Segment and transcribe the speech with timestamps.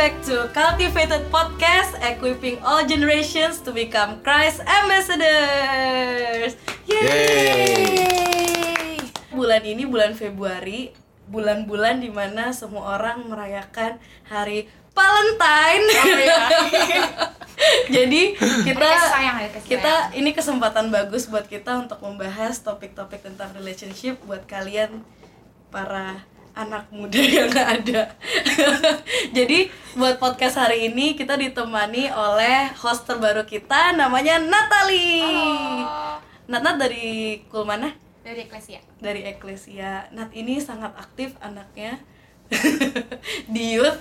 [0.00, 6.56] back to Cultivated Podcast, equipping all generations to become Christ ambassadors.
[6.88, 8.00] Yeay!
[9.28, 10.96] Bulan ini bulan Februari,
[11.28, 15.84] bulan-bulan di mana semua orang merayakan hari Valentine.
[18.00, 23.20] Jadi kita Ada kasih sayang, kasih kita ini kesempatan bagus buat kita untuk membahas topik-topik
[23.20, 25.04] tentang relationship buat kalian
[25.68, 26.24] para
[26.60, 28.12] anak muda yang ada.
[29.36, 35.24] Jadi buat podcast hari ini kita ditemani oleh host terbaru kita namanya Natali.
[35.24, 36.20] Halo.
[36.50, 37.94] Nat Nat dari kul mana?
[38.20, 38.84] Dari Eklesia.
[39.00, 40.12] Dari Eklesia.
[40.12, 41.96] Nat ini sangat aktif anaknya
[43.54, 43.96] di youth.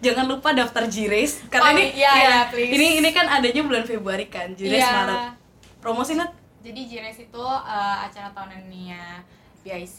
[0.00, 3.84] Jangan lupa daftar Jires karena Oh, ini iya, ya, iya, ini ini kan adanya bulan
[3.86, 4.56] Februari kan.
[4.58, 4.90] Jires Iya.
[5.04, 5.20] Maret.
[5.78, 6.34] Promosi Nat.
[6.66, 9.22] Jadi Jires itu uh, acara tahunannya
[9.62, 9.98] BIC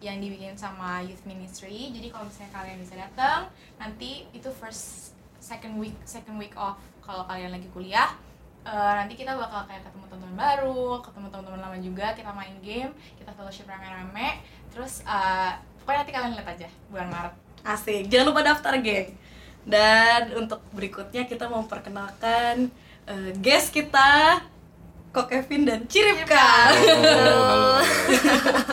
[0.00, 1.92] yang dibikin sama Youth Ministry.
[1.92, 3.48] Jadi kalau misalnya kalian bisa datang,
[3.80, 8.10] nanti itu first second week second week off kalau kalian lagi kuliah.
[8.66, 12.90] uh, nanti kita bakal kayak ketemu teman-teman baru, ketemu teman-teman lama juga, kita main game,
[13.14, 14.42] kita fellowship rame-rame.
[14.74, 17.34] Terus uh, pokoknya nanti kalian lihat aja bulan Maret.
[17.62, 19.14] Asik, jangan lupa daftar geng.
[19.66, 22.70] Dan untuk berikutnya kita mau perkenalkan
[23.10, 24.38] eh, guest kita
[25.10, 26.46] Kok Kevin dan Ciripka.
[26.76, 27.80] halo.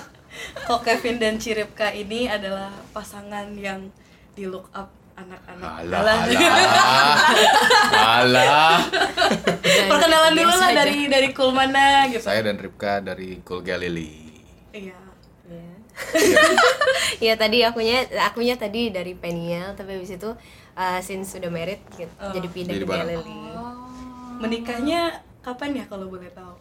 [0.54, 3.90] Kok Kevin dan Ciripka ini adalah pasangan yang
[4.32, 5.70] di look up anak-anak.
[5.86, 6.18] Alah, Alah.
[6.26, 7.18] alah.
[8.18, 8.76] Alah.
[9.62, 12.22] Perkenalan dulu lah dari dari cool mana gitu.
[12.22, 14.42] Saya dan Ripka dari Cool Galilei.
[14.72, 14.98] Iya.
[17.22, 20.34] Iya tadi akunya akunya tadi dari Peniel tapi habis itu
[20.74, 22.34] uh, since sudah married gitu, Oh.
[22.34, 22.90] jadi pindah Jadi ke.
[22.90, 23.54] Galilee.
[24.42, 25.02] Menikahnya
[25.40, 26.52] kapan ya kalau boleh tahu?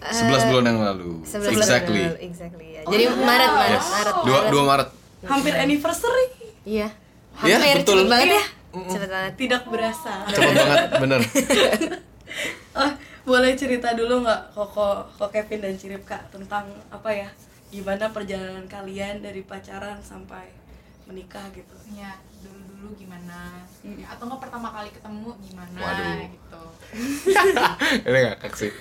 [0.00, 1.10] 11 bulan yang lalu.
[1.22, 2.00] Sebelas exactly.
[2.00, 2.66] bulan lalu, exactly.
[2.70, 2.82] Ya.
[2.84, 3.86] Jadi Maret Maret Yes.
[3.88, 4.14] Maret.
[4.14, 4.50] 2 Maret.
[4.50, 4.88] 2 Maret.
[5.24, 6.26] Hampir anniversary.
[6.64, 6.88] Iya.
[7.40, 7.96] Iya, Hampir betul.
[7.98, 8.36] cepet banget Iya.
[8.36, 8.44] ya.
[8.86, 9.32] Cepet banget.
[9.36, 10.12] Tidak berasa.
[10.28, 11.20] Cepet banget, bener.
[12.74, 12.90] Oh,
[13.24, 17.30] boleh cerita dulu nggak Koko, Kok Kevin dan Ciripka tentang apa ya?
[17.70, 20.50] Gimana perjalanan kalian dari pacaran sampai
[21.06, 21.70] menikah gitu?
[21.94, 23.62] Ya, dulu-dulu gimana?
[23.80, 23.94] Hmm.
[23.94, 26.26] Ya, atau nggak pertama kali ketemu gimana Waduh.
[26.26, 26.62] gitu.
[28.10, 28.74] Ini ngakak sih.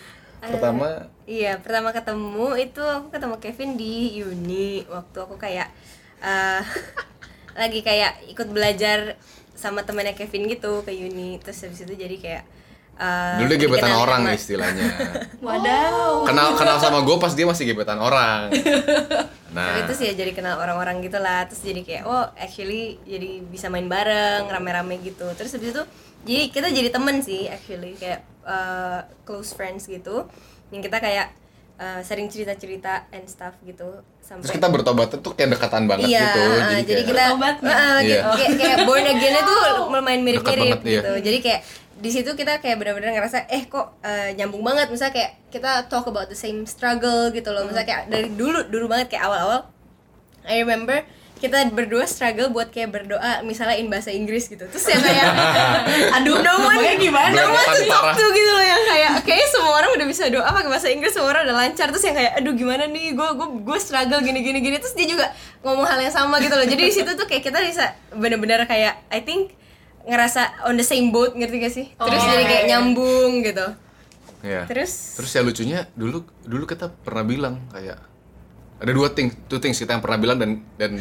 [0.44, 5.72] Pertama, Iya, pertama ketemu itu aku ketemu Kevin di uni waktu aku kayak
[6.20, 6.62] eh
[7.62, 9.16] lagi kayak ikut belajar
[9.54, 11.40] sama temannya Kevin gitu ke uni.
[11.40, 12.44] Terus habis itu jadi kayak
[12.94, 14.88] eh, dulu dia gebetan orang sama- istilahnya.
[15.46, 16.28] Wadaw.
[16.28, 18.52] Kenal kenal sama gue pas dia masih gebetan orang.
[19.54, 23.38] Nah, Tapi terus ya jadi kenal orang-orang gitu lah Terus jadi kayak, oh actually jadi
[23.46, 25.84] bisa main bareng, rame-rame gitu Terus habis itu,
[26.24, 30.28] jadi kita jadi temen sih actually Kayak uh, close friends gitu
[30.72, 31.28] Yang kita kayak
[31.78, 36.24] uh, sering cerita-cerita and stuff gitu Sampai terus kita bertobat tuh kayak dekatan banget Iya,
[36.24, 36.42] gitu.
[36.42, 38.22] uh, jadi, kayak- kita Bertobat, uh, uh, Iya.
[38.32, 39.60] kayak, kayak, born again-nya tuh
[39.92, 40.92] lumayan mirip-mirip Dekat banget, iya.
[41.04, 41.12] gitu.
[41.28, 41.62] Jadi kayak
[41.94, 46.08] di situ kita kayak benar-benar ngerasa eh kok uh, nyambung banget misalnya kayak kita talk
[46.08, 47.68] about the same struggle gitu loh.
[47.68, 49.68] Misalnya kayak dari dulu dulu banget kayak awal-awal
[50.44, 51.04] I remember
[51.44, 54.64] kita berdua struggle buat kayak berdoa misalnya in bahasa Inggris gitu.
[54.64, 55.28] Terus ya kayak
[56.24, 56.80] aduh no one.
[56.96, 57.36] Gimana?
[57.36, 60.48] No one to talk to gitu loh yang kayak kayak semua orang udah bisa doa
[60.48, 61.92] pakai bahasa Inggris semua orang udah lancar.
[61.92, 63.12] Terus yang kayak aduh gimana nih?
[63.12, 65.36] Gue gue gue struggle gini gini gini terus dia juga
[65.68, 66.64] ngomong hal yang sama gitu loh.
[66.64, 69.52] Jadi di situ tuh kayak kita bisa bener-bener kayak I think
[70.08, 71.86] ngerasa on the same boat ngerti gak sih?
[72.00, 72.72] Terus Oh, jadi iya, kayak iya.
[72.72, 73.68] nyambung gitu.
[74.44, 74.62] Iya.
[74.68, 75.20] terus?
[75.20, 78.00] Terus ya lucunya dulu dulu kita pernah bilang kayak
[78.84, 80.92] ada dua things, two things kita yang pernah bilang dan dan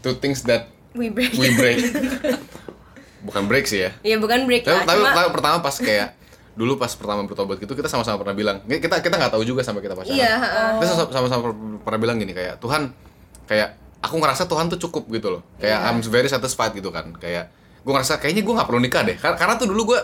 [0.00, 1.80] two things that we break we break.
[3.28, 3.90] Bukan break sih ya.
[4.04, 6.12] ya bukan break Tapi, lah tapi, cuma tapi pertama pas kayak
[6.54, 9.80] dulu pas pertama bertobat gitu kita sama-sama pernah bilang kita kita nggak tahu juga sampai
[9.80, 10.12] kita pacaran.
[10.12, 10.70] Iya, heeh.
[10.84, 11.50] Kita sama-sama
[11.80, 12.92] pernah bilang gini kayak Tuhan
[13.48, 15.42] kayak aku ngerasa Tuhan tuh cukup gitu loh.
[15.56, 15.88] Kayak Iya.
[15.88, 17.16] I'm very satisfied gitu kan.
[17.16, 17.48] Kayak
[17.80, 19.16] gue ngerasa kayaknya gue nggak perlu nikah deh.
[19.16, 20.00] Karena, karena tuh dulu gue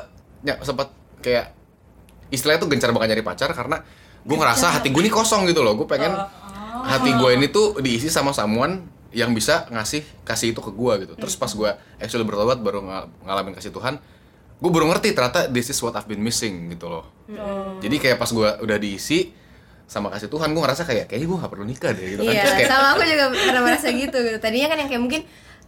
[0.49, 0.89] ya, sempat
[1.21, 1.53] kayak
[2.33, 3.84] istilahnya tuh gencar banget nyari pacar karena
[4.25, 5.77] gue ngerasa hati gue ini kosong gitu loh.
[5.77, 6.16] Gue pengen
[6.89, 11.15] hati gue ini tuh diisi sama someone yang bisa ngasih kasih itu ke gue gitu.
[11.16, 13.98] Terus pas gue actually bertobat baru ngal- ngalamin kasih Tuhan,
[14.57, 17.04] gue baru ngerti ternyata this is what I've been missing gitu loh.
[17.78, 19.34] Jadi kayak pas gue udah diisi
[19.84, 22.30] sama kasih Tuhan, gue ngerasa kayak kayaknya gue gak perlu nikah deh gitu kan.
[22.30, 24.39] Iya, kayak, sama aku juga pernah merasa gitu gitu.
[24.39, 25.22] Tadinya kan yang kayak mungkin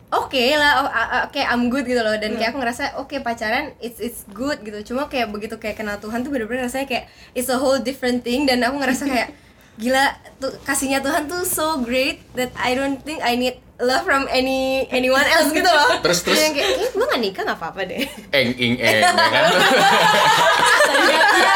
[0.09, 2.15] oke lah, oh, a- a- oke I'm good gitu loh.
[2.15, 4.95] Dan kayak aku ngerasa oke pacaran it's it's good gitu.
[4.95, 8.47] Cuma kayak begitu kayak kenal Tuhan tuh bener-bener rasanya kayak it's a whole different thing.
[8.47, 9.35] Dan aku ngerasa kayak
[9.75, 10.05] gila
[10.37, 14.85] tuh kasihnya Tuhan tuh so great that I don't think I need love from any
[14.89, 15.99] anyone else gitu loh.
[16.01, 18.05] Terus- terus- yang kayak, kayak gue gak nikah gak apa-apa deh.
[18.31, 19.43] eng ing eng ya kan.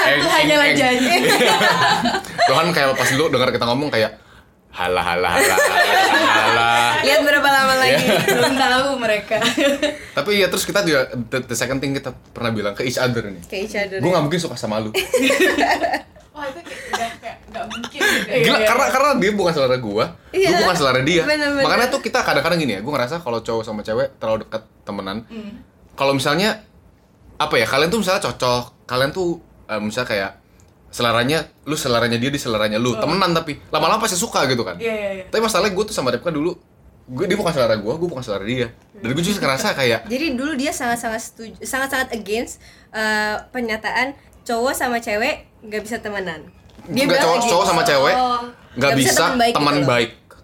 [0.09, 1.15] Itu hanyalah janji.
[2.43, 4.17] Tuhan kayak pas dulu dengar kita ngomong kayak
[4.71, 5.57] halah halah halah
[6.21, 8.07] halah lihat berapa lama lagi.
[8.27, 9.39] Belum tahu mereka.
[10.19, 13.23] Tapi ya terus kita juga the, the second thing kita pernah bilang ke each other
[13.25, 13.99] nih kayak each other.
[13.99, 14.91] Gue nggak mungkin suka sama lu
[16.37, 18.37] wah itu kayak udah kayak nggak mungkin gitu ya.
[18.45, 20.05] Gila, Iya, karena karena dia bukan selera gua,
[20.37, 20.49] Iya.
[20.53, 21.23] gua bukan selera dia.
[21.25, 21.65] Bener-bener.
[21.65, 25.25] Makanya tuh kita kadang-kadang gini ya, gua ngerasa kalau cowok sama cewek terlalu dekat temenan.
[25.33, 25.65] Hmm.
[25.97, 26.61] Kalau misalnya
[27.41, 29.41] apa ya, kalian tuh misalnya cocok, kalian tuh
[29.73, 30.33] eh, misalnya kayak
[30.93, 34.77] seleranya, lu seleranya dia di seleranya lu, temenan tapi lama-lama pasti suka gitu kan.
[34.77, 34.85] Oh.
[34.85, 35.25] Iya, iya, iya.
[35.29, 36.57] Tapi masalahnya gue tuh sama Ripka dulu,
[37.07, 38.69] gue dia bukan selera gua, gua bukan selera dia.
[38.97, 42.65] Dan gue justru ngerasa kayak jadi dulu dia sangat-sangat setuju sangat-sangat against
[42.97, 44.17] uh, pernyataan
[44.47, 46.41] cowok sama cewek nggak bisa temenan.
[46.87, 47.53] Dia nggak cowok, kayak gitu.
[47.53, 48.43] cowok sama cewek Oh.
[48.77, 50.37] nggak bisa, teman baik, gitu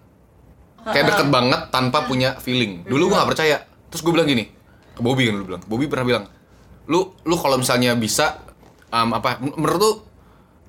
[0.83, 0.91] loh.
[0.91, 2.83] kayak deket banget tanpa punya feeling.
[2.83, 3.57] Dulu gue nggak percaya.
[3.87, 4.51] Terus gue bilang gini
[4.93, 5.63] ke Bobby kan lu bilang.
[5.63, 6.25] Bobby pernah bilang
[6.83, 8.43] lu lu kalau misalnya bisa
[8.89, 9.91] um, apa men- menurut lu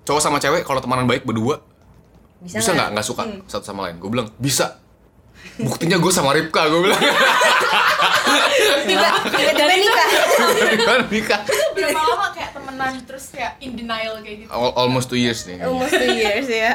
[0.04, 1.58] cowok sama cewek kalau temenan baik berdua
[2.38, 2.88] bisa bisa nggak?
[2.94, 3.04] nggak?
[3.04, 3.98] Suka satu sama lain.
[3.98, 4.78] Gue bilang bisa.
[5.58, 7.00] Buktinya gue sama Ripka gue bilang
[8.84, 10.08] tiba tiba nikah
[10.74, 11.40] Gimana nikah
[11.72, 15.60] berapa lama kayak temenan terus kayak in denial kayak gitu Al- almost two years nih
[15.60, 16.72] almost two years ya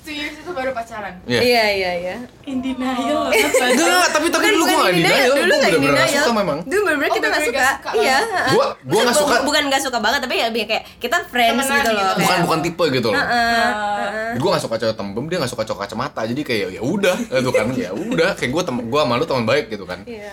[0.00, 1.40] two years itu baru pacaran Iya.
[1.40, 5.30] iya iya iya in denial banget Enggak, tapi tapi Bukan- dulu gue in denial, denial,
[5.32, 6.12] dulu gue nggak denial.
[6.18, 6.58] suka memang.
[6.62, 7.90] Dulu bener-bener Oh, kita bener-bener suka.
[7.94, 8.18] Iya.
[8.18, 8.52] heeh.
[8.52, 8.72] Gua-
[9.02, 12.02] nggak suka- Bukan nggak suka banget, tapi ya lebih kayak kita friends Temenan gitu loh.
[12.02, 12.20] gitu.
[12.20, 13.22] Bukan bukan tipe gitu loh.
[13.22, 13.68] heeh,
[14.02, 14.30] heeh.
[14.34, 17.50] gue gak suka cowok tembem dia gak suka cowok kacamata jadi kayak ya udah gitu
[17.50, 20.32] kan ya udah kayak gue tem gue malu teman baik gitu kan Iya.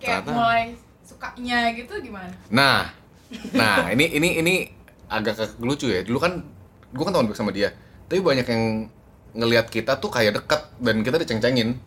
[0.00, 0.30] Kayak Ternyata.
[0.32, 0.64] mulai
[1.04, 2.32] sukanya gitu gimana?
[2.48, 2.90] Nah
[3.54, 4.54] nah ini ini ini
[5.06, 6.02] agak lucu ya.
[6.02, 6.42] Dulu kan
[6.90, 7.70] gue kan baik sama dia.
[8.10, 8.90] Tapi banyak yang
[9.36, 11.78] ngelihat kita tuh kayak dekat dan kita diceng-cengin.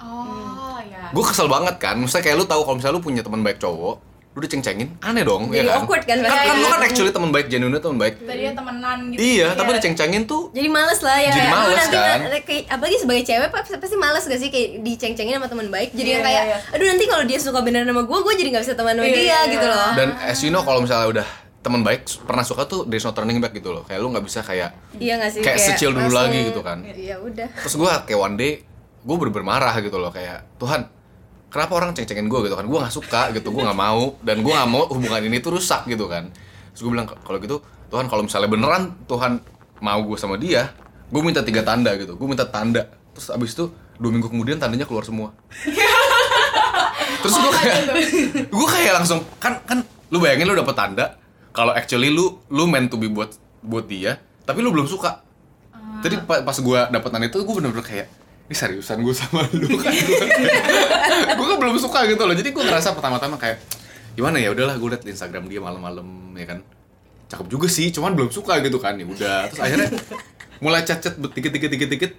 [0.00, 1.98] Oh ya gue kesel banget kan.
[2.00, 4.00] Misalnya kayak lu tahu kalau misalnya lu punya teman baik cowok
[4.36, 7.32] lu diceng-cengin aneh dong Jadi ya kan awkward kan, kan, kan lu kan actually teman
[7.32, 11.26] baik genuine teman baik tadinya temenan gitu iya tapi diceng-cengin tuh Jadi males lah ya.
[11.26, 12.18] Jadi kayak, males, aduh, nanti kan?
[12.44, 15.88] kayak, apalagi sebagai cewek pasti, males gak sih kayak diceng-cengin sama teman baik.
[15.90, 18.48] Jadi Iya, yang kayak, iya, aduh nanti kalau dia suka beneran sama gue, gue jadi
[18.52, 19.72] gak bisa teman sama Iya, dia iya, gitu iya.
[19.74, 19.90] loh.
[19.94, 21.26] dan as you know kalau misalnya udah
[21.58, 24.38] teman baik pernah suka tuh there's no turning back gitu loh kayak lu nggak bisa
[24.40, 25.40] kayak Iya gak sih?
[25.40, 26.78] kayak secil dulu langsung- lagi gitu kan.
[26.84, 27.48] Iya udah.
[27.56, 28.52] terus gue kayak one day
[29.00, 30.92] gue bener-bener marah gitu loh kayak Tuhan
[31.56, 32.68] kenapa orang ceng-cengin gue gitu kan?
[32.68, 35.88] Gue nggak suka gitu gue nggak mau dan gue nggak mau hubungan ini tuh rusak
[35.88, 36.28] gitu kan.
[36.76, 39.40] Terus gue bilang kalau gitu Tuhan kalau misalnya beneran Tuhan
[39.80, 40.76] mau gue sama dia
[41.08, 42.20] gue minta tiga tanda gitu.
[42.20, 42.92] Gue minta tanda.
[43.16, 45.32] Terus abis itu dua minggu kemudian tandanya keluar semua.
[47.24, 47.78] Terus gue kayak
[48.60, 49.80] gue kayak langsung kan kan
[50.12, 51.16] lu bayangin lu dapet tanda
[51.56, 53.32] kalau actually lu lu meant to be buat
[53.64, 55.24] buat dia tapi lu belum suka.
[56.04, 58.06] Jadi pa- pas gue dapet tanda itu gue bener-bener kayak
[58.46, 59.90] ini seriusan gue sama lu kan?
[61.34, 61.58] Gue kan?
[61.58, 62.34] Belum suka gitu loh.
[62.34, 63.58] Jadi gue ngerasa pertama-tama kayak
[64.14, 64.54] gimana ya?
[64.54, 66.06] Udahlah gue liat di Instagram dia malam-malam
[66.38, 66.62] ya kan?
[67.26, 68.94] Cakep juga sih cuman belum suka gitu kan?
[68.94, 69.50] Ya udah.
[69.50, 69.88] Terus akhirnya
[70.62, 72.12] mulai chat-chat dikit dikit dikit dikit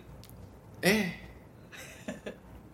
[0.83, 1.15] eh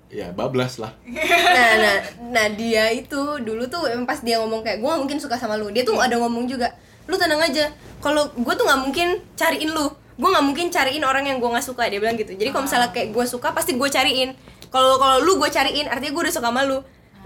[0.09, 0.97] ya bablas lah.
[1.05, 1.97] Nah, nah,
[2.33, 5.69] nah dia itu dulu tuh emang pas dia ngomong kayak gue mungkin suka sama lu.
[5.69, 6.73] Dia tuh ada ngomong juga
[7.05, 7.69] lu tenang aja.
[8.01, 11.65] Kalau gue tuh nggak mungkin cariin lu gue nggak mungkin cariin orang yang gue nggak
[11.65, 12.38] suka dia bilang gitu.
[12.38, 14.38] Jadi kalau misalnya kayak gue suka pasti gue cariin.
[14.69, 16.81] Kalau kalau lu gue cariin artinya gue udah suka sama lu.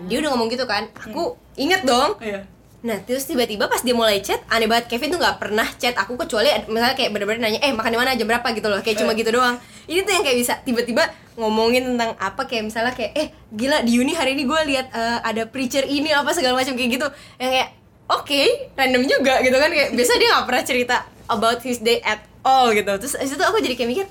[0.07, 0.88] Dia udah ngomong gitu kan.
[0.95, 2.16] Aku inget dong.
[2.24, 2.48] Iya.
[2.86, 6.13] Nah terus tiba-tiba pas dia mulai chat Aneh banget Kevin tuh gak pernah chat aku
[6.13, 8.13] Kecuali misalnya kayak bener-bener nanya Eh makan di mana?
[8.13, 8.48] Jam berapa?
[8.53, 8.79] gitu loh.
[8.86, 9.58] Kayak cuma gitu doang.
[9.89, 11.03] Ini tuh yang kayak bisa tiba-tiba
[11.36, 15.20] ngomongin tentang apa Kayak misalnya kayak Eh gila di uni hari ini gue lihat eh,
[15.25, 17.08] ada preacher ini apa segala macam kayak gitu.
[17.41, 17.70] Yang kayak
[18.08, 18.41] oke
[18.77, 19.70] random juga gitu kan.
[19.74, 20.96] Kayak biasa dia gak pernah cerita
[21.27, 22.88] about his day at all gitu.
[22.96, 24.08] Terus itu aku jadi kayak mikir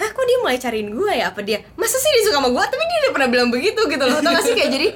[0.00, 1.28] Hah kok dia mulai cariin gue ya?
[1.28, 1.60] Apa dia?
[1.76, 4.16] Masa sih dia suka sama gue Tapi dia udah pernah bilang begitu gitu loh.
[4.24, 4.56] Tau gak sih?
[4.56, 4.88] Kayak jadi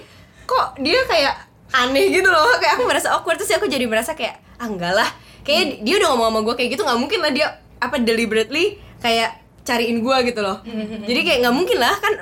[0.49, 1.35] Kok dia kayak
[1.77, 2.49] aneh gitu loh.
[2.57, 3.37] Kayak aku merasa awkward.
[3.37, 5.09] Terus aku jadi merasa kayak Ah enggak lah.
[5.45, 7.47] Kayak dia udah ngomong sama gue kayak gitu nggak mungkin lah dia
[7.85, 10.65] Apa deliberately Kayak cariin gue gitu loh.
[11.05, 11.95] Jadi kayak nggak mungkin lah.
[12.01, 12.13] Kan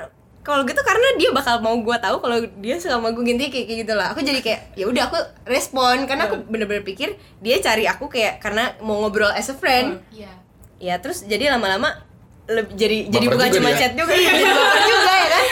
[0.43, 3.63] kalau gitu karena dia bakal mau gue tahu kalau dia suka sama gue intinya kayak,
[3.63, 4.11] kayak gitu lah.
[4.11, 6.03] Aku jadi kayak ya udah aku respon.
[6.03, 10.03] Karena aku bener-bener pikir dia cari aku kayak karena mau ngobrol as a friend.
[10.11, 10.42] Iya
[10.83, 11.95] ya terus jadi lama-lama
[12.43, 15.43] leb- jadi jadi Baper bukan juga cuma chat juga jadi baper juga ya kan?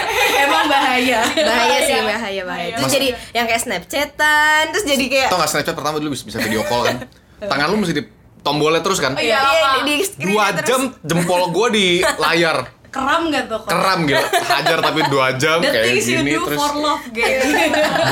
[0.41, 1.19] Emang bahaya.
[1.23, 2.11] Bahaya sih Bahaya.
[2.11, 2.73] bahaya bahaya.
[2.73, 6.27] Terus Mas- jadi yang kayak snapchatan terus jadi kayak tau gak Snapchat pertama dulu bisa,
[6.27, 6.95] bisa video call kan?
[7.39, 8.03] Tangan lu mesti di
[8.41, 9.15] tombolnya terus kan?
[9.15, 9.81] Iya, iya apa?
[9.81, 10.67] di, dua terus.
[10.67, 12.57] jam jempol gue di layar.
[12.91, 16.73] Keram gak tuh kok keram gitu hajar tapi dua jam the kayak gini terus for
[16.75, 17.45] love gitu.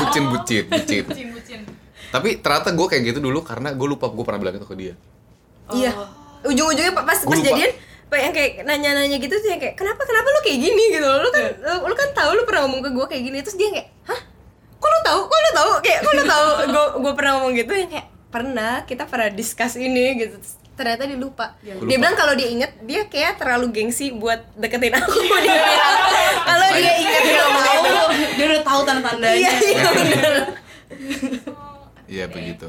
[0.00, 1.04] Bucin bucin bucin.
[1.04, 1.60] Bucin bucin.
[2.08, 4.94] Tapi ternyata gue kayak gitu dulu karena gue lupa gue pernah bilang itu ke dia.
[5.68, 5.92] Iya
[6.46, 7.72] ujung-ujungnya pas pas jadian
[8.10, 10.82] pak yang kayak nanya-nanya gitu tuh yang kayak kenapa kenapa lu kayak gini?
[10.98, 11.22] gitu loh.
[11.22, 13.38] Lu kan lu, lu kan tahu lu pernah ngomong ke gue kayak gini.
[13.46, 14.20] Terus dia kayak hah?
[14.82, 15.20] Kok lu tahu?
[15.30, 15.70] Kok lu tahu?
[15.78, 16.46] Kayak kok lu tahu?
[16.74, 20.36] Gue gue pernah ngomong gitu yang kayak pernah kita pernah discuss ini gitu.
[20.74, 21.54] Ternyata dia lupa.
[21.62, 22.00] Dia dia, lupa.
[22.00, 25.12] bilang kalau dia inget dia kayak terlalu gengsi buat deketin aku.
[25.20, 25.96] Dia bilang
[26.50, 27.92] kalau dia inget dia itu
[28.34, 29.90] dia udah tahu tanda tandanya iya iya
[32.10, 32.66] Iya begitu.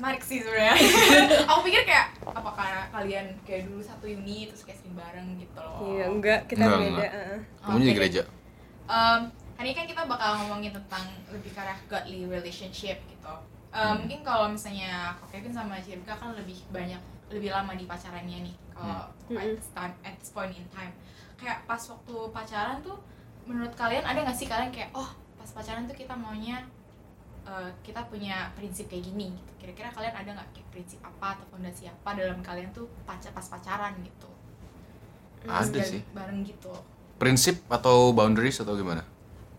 [0.00, 0.74] Menarik sih sebenarnya.
[1.50, 5.76] aku pikir kayak apakah kalian kayak dulu satu uni terus kayak sering bareng gitu loh.
[5.86, 7.10] iya enggak kita Enggak, beda enggak.
[7.12, 7.38] heeh.
[7.60, 7.94] Kamu di Oke.
[7.94, 8.22] gereja.
[8.88, 9.20] Um,
[9.54, 13.34] hari ini kan kita bakal ngomongin tentang lebih ke arah godly relationship gitu.
[13.70, 18.42] Um, Mungkin kalau misalnya kok Kevin sama Cirka kan lebih banyak lebih lama di pacarannya
[18.42, 18.54] nih.
[18.72, 19.54] Kalau at, Mm-mm.
[19.54, 20.90] this time, at this point in time,
[21.36, 22.98] kayak pas waktu pacaran tuh,
[23.44, 26.64] menurut kalian ada nggak sih kalian kayak oh pas pacaran tuh kita maunya
[27.50, 29.52] uh, kita punya prinsip kayak gini gitu.
[29.58, 33.44] Kira-kira kalian ada nggak kayak prinsip apa atau fondasi apa dalam kalian tuh pacar pas
[33.44, 34.30] pacaran gitu?
[35.42, 36.00] Ada sih.
[36.14, 36.70] Bareng gitu
[37.18, 39.02] Prinsip atau boundaries atau gimana?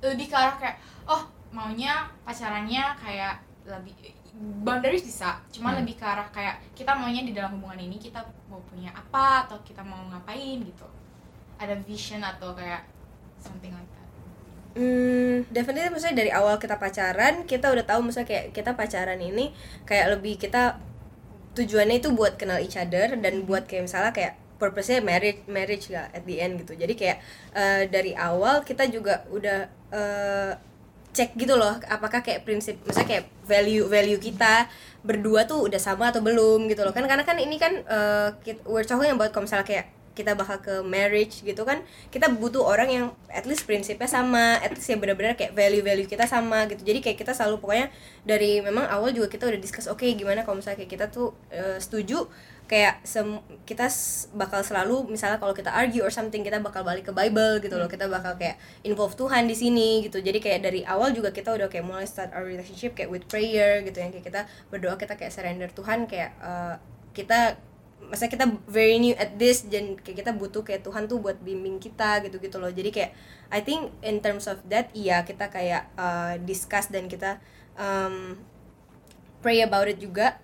[0.02, 1.22] lebih ke arah kayak oh
[1.54, 3.38] maunya pacarannya kayak
[3.70, 3.94] lebih
[4.66, 5.86] boundaries bisa cuma Hmm.
[5.86, 8.18] lebih ke arah kayak kita maunya di dalam hubungan ini kita
[8.50, 10.90] mau punya apa atau kita mau ngapain gitu
[11.62, 12.82] ada vision atau kayak
[13.38, 14.01] something like that
[14.72, 19.52] Hmm, definitely maksudnya dari awal kita pacaran kita udah tahu misalnya kayak kita pacaran ini
[19.84, 20.80] kayak lebih kita
[21.58, 26.08] tujuannya itu buat kenal each other dan buat kayak misalnya kayak purpose-nya marriage marriage lah
[26.16, 26.74] at the end gitu.
[26.80, 27.18] Jadi kayak
[27.52, 29.60] eh, dari awal kita juga udah
[29.92, 30.52] eh,
[31.12, 34.72] cek gitu loh apakah kayak prinsip misalnya kayak value value kita
[35.04, 36.96] berdua tuh udah sama atau belum gitu loh.
[36.96, 40.60] Kan karena kan ini kan eh, kit- we're talking about kalau misalnya kayak kita bakal
[40.60, 41.80] ke marriage gitu kan
[42.12, 46.28] kita butuh orang yang at least prinsipnya sama at least yang benar-benar kayak value-value kita
[46.28, 46.84] sama gitu.
[46.84, 47.88] Jadi kayak kita selalu pokoknya
[48.28, 51.80] dari memang awal juga kita udah discuss oke gimana kalau misalnya kayak kita tuh eh,
[51.80, 52.28] setuju
[52.68, 53.28] kayak sem
[53.68, 53.92] kita
[54.32, 57.88] bakal selalu misalnya kalau kita argue or something kita bakal balik ke Bible gitu loh.
[57.88, 60.20] Kita bakal kayak involve Tuhan di sini gitu.
[60.20, 63.84] Jadi kayak dari awal juga kita udah kayak mulai start our relationship kayak with prayer
[63.84, 64.42] gitu yang kayak kita
[64.72, 66.76] berdoa kita kayak surrender Tuhan kayak eh,
[67.12, 67.71] kita
[68.12, 71.80] masa kita very new at this dan kayak kita butuh kayak Tuhan tuh buat bimbing
[71.80, 73.12] kita gitu gitu loh jadi kayak
[73.48, 77.40] I think in terms of that iya kita kayak uh, discuss dan kita
[77.80, 78.36] um,
[79.40, 80.44] pray about it juga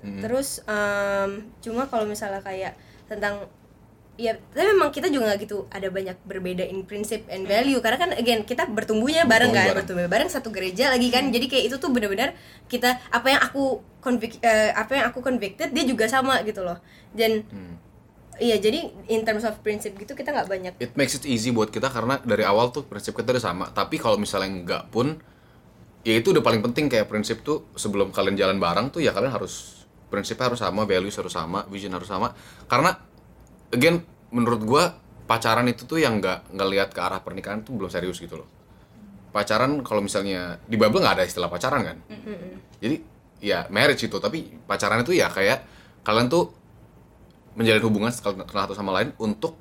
[0.00, 0.24] Mm-mm.
[0.24, 2.80] terus um, cuma kalau misalnya kayak
[3.12, 3.44] tentang
[4.16, 8.00] ya tapi memang kita juga nggak gitu ada banyak berbeda in prinsip and value karena
[8.00, 9.78] kan again kita bertumbuhnya bareng Bertumbuh kan bareng.
[9.84, 12.32] bertumbuh bareng satu gereja lagi kan jadi kayak itu tuh benar-benar
[12.64, 13.62] kita apa yang aku
[14.00, 16.80] convic eh, apa yang aku convicted dia juga sama gitu loh
[17.12, 17.76] dan Hmm.
[18.36, 21.68] iya jadi in terms of prinsip gitu kita nggak banyak It makes it easy buat
[21.68, 23.64] kita karena dari awal tuh prinsip kita udah sama.
[23.68, 25.16] Tapi kalau misalnya enggak pun,
[26.04, 29.32] ya itu udah paling penting kayak prinsip tuh sebelum kalian jalan bareng tuh ya kalian
[29.32, 32.36] harus prinsipnya harus sama, values harus sama, vision harus sama.
[32.68, 32.92] Karena
[33.72, 34.84] again menurut gua
[35.26, 38.48] pacaran itu tuh yang nggak ngelihat ke arah pernikahan tuh belum serius gitu loh.
[39.34, 41.98] Pacaran kalau misalnya di Bible nggak ada istilah pacaran kan.
[42.78, 42.96] Jadi
[43.42, 45.66] ya marriage itu tapi pacaran itu ya kayak
[46.06, 46.54] kalian tuh
[47.58, 49.58] menjalin hubungan kenal satu sama lain untuk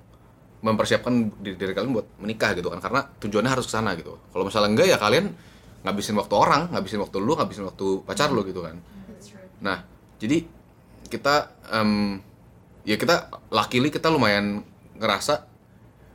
[0.62, 2.80] mempersiapkan diri, diri kalian buat menikah gitu kan.
[2.80, 4.16] Karena tujuannya harus ke sana gitu.
[4.32, 5.26] Kalau misalnya enggak ya kalian
[5.86, 8.78] ngabisin waktu orang ngabisin waktu lu ngabisin waktu pacar lu gitu kan.
[9.62, 9.82] Nah
[10.22, 10.46] jadi
[11.10, 12.22] kita em,
[12.86, 13.16] ya kita
[13.50, 14.62] luckily kita lumayan
[14.96, 15.50] ngerasa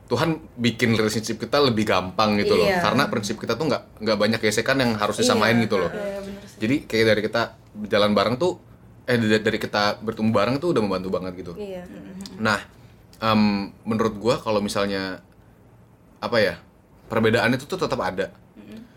[0.07, 2.79] Tuhan bikin relationship kita lebih gampang gitu loh Iya.
[2.81, 5.63] karena prinsip kita tuh nggak nggak banyak gesekan yang harus disamain Iya.
[5.63, 6.19] gitu loh Iya,
[6.57, 7.41] jadi kayak dari kita
[7.73, 8.59] berjalan bareng tuh
[9.03, 11.83] eh dari kita bertumbuh bareng tuh udah membantu banget gitu iya
[12.37, 12.59] Nah,
[13.19, 13.41] em,
[13.83, 15.21] menurut gua kalau misalnya
[16.17, 16.55] apa ya
[17.05, 18.31] perbedaan itu tuh tetap ada.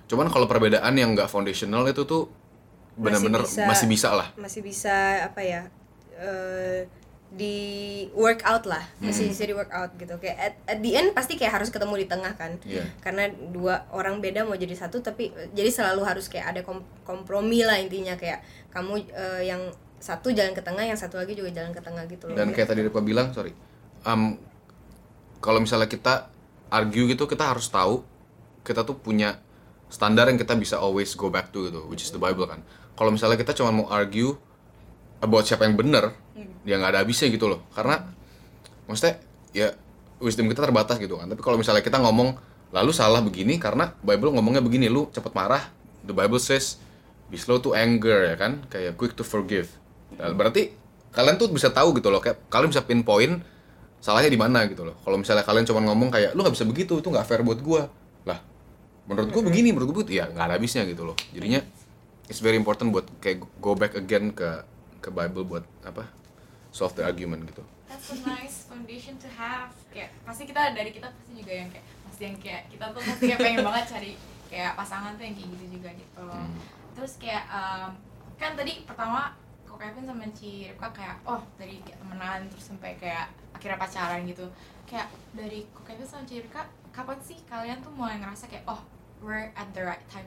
[0.05, 2.29] Cuman kalau perbedaan yang nggak foundational itu tuh
[2.95, 4.29] benar-benar bisa- masih bisa lah.
[4.35, 5.63] masih bisa apa ya
[6.15, 6.87] eh,
[7.35, 7.59] di
[8.15, 10.15] work out lah masih bisa di work out gitu.
[10.23, 12.55] Kayak at, at the end pasti kayak harus ketemu di tengah kan.
[12.63, 12.87] Iya.
[13.03, 16.87] karena dua orang beda mau jadi satu tapi eh, jadi selalu harus kayak ada kom-
[17.03, 18.15] kompromi lah intinya.
[18.15, 22.05] Kayak kamu eh, yang satu jalan ke tengah yang satu lagi juga jalan ke tengah
[22.07, 22.37] gitu loh.
[22.37, 23.57] Dan kayak tadi Ripa bilang, sorry,
[24.05, 24.37] em,
[25.41, 26.29] kalau misalnya kita
[26.69, 28.05] argue gitu, kita harus tahu
[28.65, 29.41] kita tuh punya
[29.89, 32.61] standar yang kita bisa always go back to gitu, which is the Bible kan.
[32.95, 34.37] Kalau misalnya kita cuma mau argue
[35.25, 36.13] about siapa yang benar,
[36.67, 37.63] ya nggak ada habisnya gitu loh.
[37.73, 38.03] Karena
[38.91, 39.23] maksudnya
[39.55, 39.73] ya
[40.19, 41.31] wisdom kita terbatas gitu kan.
[41.31, 42.35] Tapi kalau misalnya kita ngomong
[42.75, 45.71] lalu salah begini karena Bible ngomongnya begini, lu cepet marah.
[46.05, 46.77] The Bible says
[47.31, 49.71] be slow to anger ya kan, kayak quick to forgive.
[50.19, 50.75] Nah, berarti
[51.15, 53.41] kalian tuh bisa tahu gitu loh, kayak kalian bisa pinpoint
[54.03, 54.99] salahnya di mana gitu loh.
[55.01, 57.89] Kalau misalnya kalian cuma ngomong kayak lu nggak bisa begitu, itu nggak fair buat gua.
[58.29, 58.43] Lah,
[59.09, 61.17] menurut gua begini, menurut gua begitu ya nggak ada habisnya gitu loh.
[61.33, 61.65] Jadinya
[62.29, 64.65] it's very important buat kayak go back again ke
[65.05, 66.09] ke Bible buat apa
[66.75, 67.63] solve the argument gitu.
[67.87, 69.71] That's a nice foundation to have.
[69.95, 73.23] Kayak pasti kita dari kita pasti juga yang kayak pasti yang kayak kita tuh pasti
[73.31, 74.13] kayak pengen banget cari
[74.51, 76.27] kayak pasangan tuh yang kayak gitu juga gitu.
[76.27, 76.59] Hmm.
[76.99, 77.95] Terus kayak um,
[78.35, 82.99] kan tadi pertama kok Kevin sama Ci Ripka kayak oh dari kayak temenan terus sampai
[82.99, 84.47] kayak akhirnya pacaran gitu
[84.91, 88.83] kayak dari Ko Kevin sama Ci Ripka kapan sih kalian tuh mulai ngerasa kayak oh
[89.23, 90.27] we're at the right time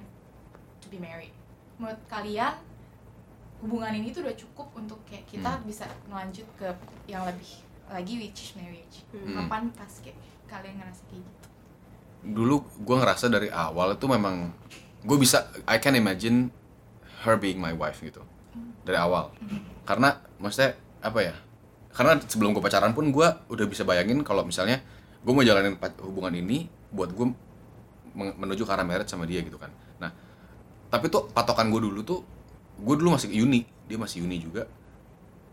[0.80, 1.32] to be married
[1.80, 2.56] menurut kalian
[3.58, 5.64] hubungan ini tuh udah cukup untuk kayak kita Hmm.
[5.64, 6.70] bisa melanjut ke
[7.06, 7.50] yang lebih
[7.88, 9.02] lagi which is marriage.
[9.10, 9.34] Hmm.
[9.36, 11.48] kapan pas kayak kalian ngerasa kayak gitu?
[12.28, 14.52] Dulu gue ngerasa dari awal itu memang
[15.00, 16.52] gue bisa I can imagine
[17.24, 18.22] her being my wife gitu.
[18.84, 19.32] Dari awal.
[19.84, 21.36] Karena maksudnya apa ya
[21.90, 24.84] karena sebelum gue pacaran pun gue udah bisa bayangin kalau misalnya
[25.18, 27.26] gue mau jalanin hubungan ini buat gue
[28.14, 29.72] men- menuju ke arah marriage sama dia gitu kan.
[29.98, 30.12] Nah
[30.88, 32.20] tapi tuh patokan gue dulu tuh
[32.78, 34.68] gue dulu masih uni dia masih uni juga.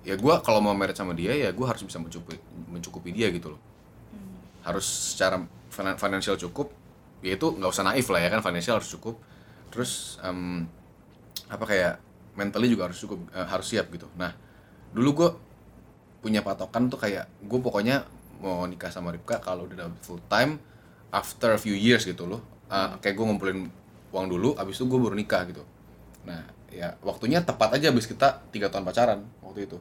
[0.05, 2.37] Ya gue kalau mau marriage sama dia ya gue harus bisa mencukupi
[2.69, 3.61] mencukupi dia gitu loh.
[4.61, 5.41] Harus secara
[5.73, 6.69] finan- financial cukup
[7.25, 9.17] ya itu nggak usah naif lah ya kan financial harus cukup.
[9.73, 10.69] Terus em,
[11.49, 11.95] apa kayak
[12.37, 14.11] mentally juga harus cukup eh, harus siap gitu.
[14.21, 14.37] Nah
[14.93, 15.29] dulu gue
[16.21, 18.05] punya patokan tuh kayak gue pokoknya
[18.45, 20.61] mau nikah sama Ripka kalau udah dapet full time
[21.15, 22.45] after a few years gitu loh.
[22.69, 23.59] Eh, kayak gue ngumpulin
[24.13, 25.65] uang dulu abis itu gue baru nikah gitu.
[26.29, 29.79] Nah ya waktunya tepat aja abis kita tiga tahun pacaran waktu itu.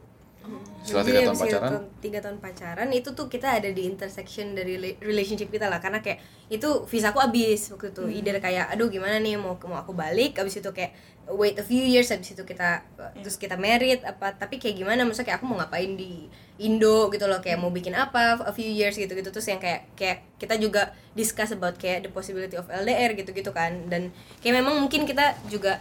[0.84, 1.72] Setelah tiga tahun abis pacaran.
[2.04, 5.80] tiga tahun pacaran itu tuh kita ada di intersection dari rela- relationship kita lah.
[5.80, 6.20] Karena kayak
[6.52, 8.04] itu visa aku habis waktu itu.
[8.20, 10.36] Either kayak aduh gimana nih mau mau aku balik?
[10.44, 10.92] Abis itu kayak
[11.32, 12.84] wait a few years abis itu kita
[13.24, 15.08] terus kita married apa tapi kayak gimana?
[15.08, 16.28] Maksudnya kayak aku mau ngapain di
[16.60, 17.08] Indo?
[17.08, 17.40] Gitu loh.
[17.40, 20.92] Kayak mau bikin apa a few years gitu gitu terus yang kayak kayak kita juga
[21.16, 23.88] discuss about kayak the possibility of LDR gitu gitu kan.
[23.88, 24.12] Dan
[24.44, 25.80] kayak memang mungkin kita juga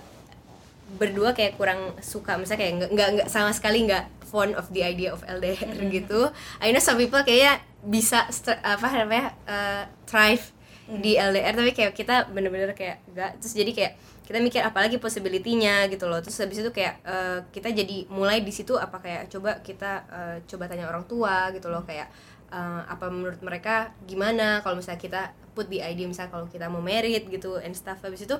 [1.01, 4.85] berdua kayak kurang suka misalnya kayak nggak nggak nggak sama sekali nggak fond of the
[4.85, 6.29] idea of LDR gitu.
[6.61, 8.29] I know some people kayaknya bisa
[8.65, 10.45] apa namanya uh, thrive
[10.89, 15.91] di LDR tapi kayak kita bener-bener kayak enggak terus jadi kayak kita mikir apalagi possibility-nya
[15.91, 16.23] gitu loh.
[16.23, 20.37] Terus habis itu kayak uh, kita jadi mulai di situ apa kayak coba kita uh,
[20.47, 22.09] coba tanya orang tua gitu loh kayak
[22.55, 26.81] uh, apa menurut mereka gimana kalau misalnya kita put the idea misalnya kalau kita mau
[26.81, 27.99] married gitu and stuff.
[28.01, 28.37] Habis itu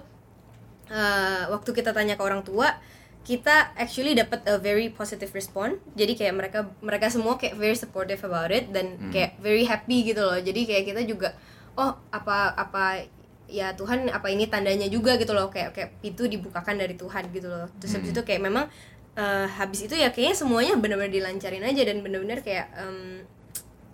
[0.93, 2.77] uh, waktu kita tanya ke orang tua
[3.23, 5.79] kita actually dapat a very positive response.
[5.95, 10.19] Jadi kayak mereka mereka semua kayak very supportive about it dan kayak very happy gitu
[10.19, 10.39] loh.
[10.39, 11.31] Jadi kayak kita juga
[11.79, 13.07] oh apa apa
[13.47, 15.55] ya Tuhan apa ini tandanya juga gitu loh.
[15.55, 17.71] Kayak kayak pintu dibukakan dari Tuhan gitu loh.
[17.79, 18.67] Terus habis itu kayak memang
[19.15, 23.23] uh, habis itu ya kayaknya semuanya benar-benar dilancarin aja dan benar-benar kayak um,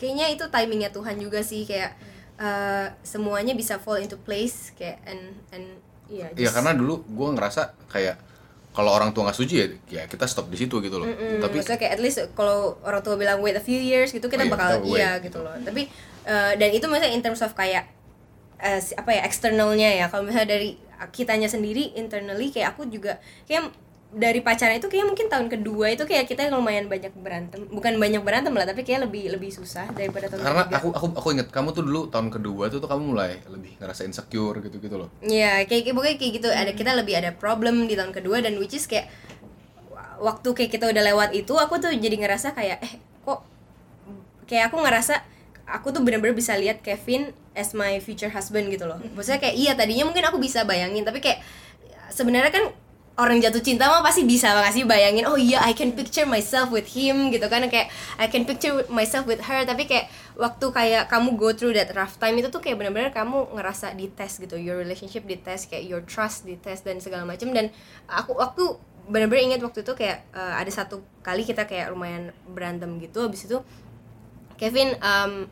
[0.00, 1.68] kayaknya itu timingnya Tuhan juga sih.
[1.68, 2.00] Kayak
[2.40, 5.68] uh, semuanya bisa fall into place kayak and and
[6.08, 8.16] iya Iya karena dulu gue ngerasa kayak
[8.72, 11.08] kalau orang tua nggak setuju ya, ya kita stop di situ gitu loh.
[11.08, 14.30] Mm, Tapi maksudnya kayak at least kalau orang tua bilang wait a few years gitu
[14.30, 15.00] kita Oh iya, bakal kita wait.
[15.02, 15.82] iya gitu loh tapi
[16.24, 17.90] eh, dan itu maksudnya in terms of kayak
[18.78, 20.74] si- apa ya eksternalnya ya kalau misalnya dari
[21.14, 23.70] kitanya sendiri internally kayak aku juga kayak
[24.08, 28.24] dari pacaran itu kayak mungkin tahun kedua itu kayak kita lumayan banyak berantem bukan banyak
[28.24, 31.48] berantem lah tapi kayak lebih lebih susah daripada tahun karena ketiga aku aku aku inget
[31.52, 35.12] kamu tuh dulu tahun kedua tuh tuh kamu mulai lebih ngerasa insecure gitu gitu loh.
[35.20, 36.48] Iya, kayak kayak pokoknya kayak gitu.
[36.48, 39.12] Ada kita lebih ada problem di tahun kedua dan which is kayak
[39.92, 42.92] wa- waktu kayak kita udah lewat itu, aku tuh jadi ngerasa kayak eh
[43.28, 43.44] kok
[44.48, 45.20] kayak aku ngerasa
[45.68, 48.96] aku tuh bener-bener bisa lihat Kevin as my future husband gitu loh.
[49.12, 51.44] Maksudnya kayak iya tadinya mungkin aku bisa bayangin, tapi kayak
[52.08, 52.64] sebenarnya kan
[53.18, 56.70] orang jatuh cinta mah pasti bisa nggak sih bayangin oh iya I can picture myself
[56.70, 59.66] with him gitu kan kayak I can picture myself with her.
[59.66, 60.06] Tapi kayak
[60.38, 64.38] waktu kayak kamu go through that rough time itu tuh kayak benar-benar kamu ngerasa dites
[64.38, 67.74] gitu your relationship dites kayak your trust dites dan segala macam dan
[68.06, 68.78] aku waktu
[69.10, 73.50] benar-benar ingat waktu itu kayak eh, ada satu kali kita kayak lumayan berantem gitu habis
[73.50, 73.58] itu
[74.58, 75.50] Kevin um,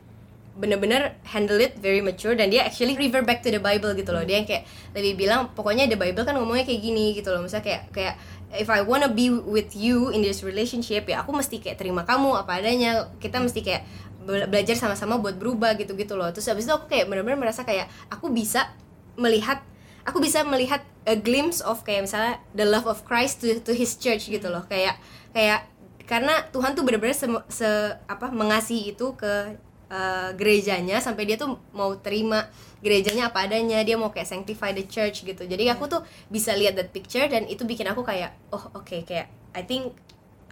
[0.57, 4.25] bener-bener handle it very mature dan dia actually refer back to the Bible gitu loh.
[4.25, 4.65] Dia yang kayak
[4.97, 7.45] lebih bilang pokoknya the Bible kan ngomongnya kayak gini gitu loh.
[7.45, 8.13] Misalnya kayak kayak
[8.57, 12.33] if I wanna be with you in this relationship ya aku mesti kayak terima kamu
[12.41, 13.13] apa adanya.
[13.21, 13.85] Kita mesti kayak
[14.25, 16.33] be- belajar sama-sama buat berubah gitu gitu loh.
[16.33, 18.73] Terus habis itu aku kayak bener-bener merasa kayak aku bisa
[19.13, 19.61] melihat
[20.09, 23.93] aku bisa melihat a glimpse of kayak misalnya the love of Christ to to his
[23.93, 24.65] church gitu loh.
[24.65, 24.97] Kayak
[25.37, 25.69] kayak
[26.07, 29.59] karena Tuhan tuh bener-bener se, se- apa mengasihi itu ke
[29.91, 32.47] uh, gerejanya sampai dia tuh mau terima
[32.83, 35.43] gerejanya apa adanya dia mau kayak sanctify the church gitu.
[35.43, 39.27] Jadi aku tuh bisa lihat that picture dan itu bikin aku kayak oh oke kayak
[39.57, 39.95] I think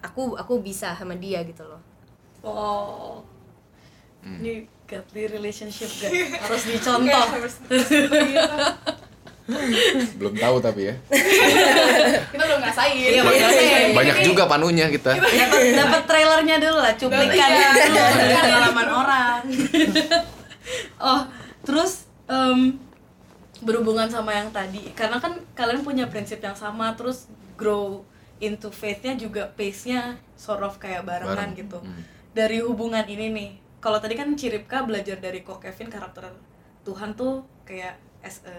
[0.02, 1.82] aku aku bisa sama dia gitu loh.
[2.42, 3.26] Wow.
[4.26, 6.10] Ini godly relationship gak?
[6.50, 7.26] Harus dicontoh.
[10.16, 10.96] Belum tahu tapi ya.
[12.28, 13.94] kita belum ngerasain Iya, makanya.
[13.94, 15.14] Banyak juga panunya kita.
[15.14, 17.86] dapat dapat trailernya dulu lah cuplikannya Iya.
[17.86, 19.42] dulu pengalaman orang
[21.00, 21.22] oh
[21.62, 21.92] terus
[22.26, 22.78] em,
[23.62, 28.02] berhubungan sama yang tadi karena kan kalian punya prinsip yang sama terus grow
[28.40, 31.52] into faith-nya juga pace-nya sort of kayak barengan Bareng.
[31.56, 32.02] gitu Hmm.
[32.32, 36.34] dari hubungan ini nih kalau tadi kan Ciripka belajar dari kok Kevin karakter
[36.84, 38.54] Tuhan tuh kayak as a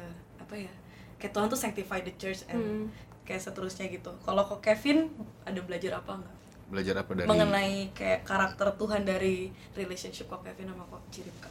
[0.47, 0.73] apa ya
[1.19, 2.87] kayak Tuhan tuh sanctify the church and Hmm.
[3.27, 4.15] kayak seterusnya gitu.
[4.23, 5.11] Kalau kok Kevin
[5.43, 6.35] ada belajar apa nggak
[6.67, 11.51] belajar apa dari mengenai kayak karakter Tuhan dari relationship kok Kevin sama kok Ciripka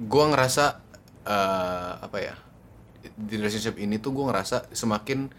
[0.00, 0.80] gue ngerasa
[1.22, 2.34] eh, apa ya
[3.14, 5.30] di relationship ini tuh gue ngerasa semakin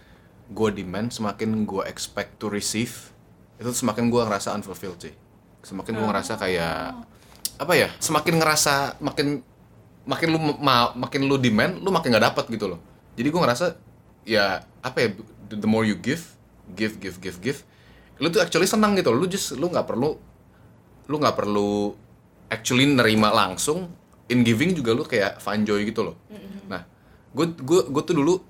[0.51, 3.11] gue demand semakin gue expect to receive
[3.59, 5.13] itu semakin gue ngerasa unfulfilled sih.
[5.61, 6.97] Semakin gue ngerasa kayak
[7.61, 9.45] apa ya semakin ngerasa makin
[10.05, 12.79] makin lu ma makin lu demand lu makin nggak dapet gitu loh.
[13.13, 13.65] Jadi gue ngerasa
[14.25, 15.07] ya apa ya
[15.49, 16.25] the more you give
[16.73, 17.59] give give give give
[18.21, 19.13] lu tuh actually senang gitu.
[19.13, 19.25] Loh.
[19.25, 20.17] lu just lu nggak perlu
[21.09, 21.93] lu nggak perlu
[22.49, 23.89] actually nerima langsung
[24.31, 26.15] in giving juga lu kayak fun joy gitu loh.
[26.65, 26.81] Nah
[27.31, 28.41] gue gue gue tuh dulu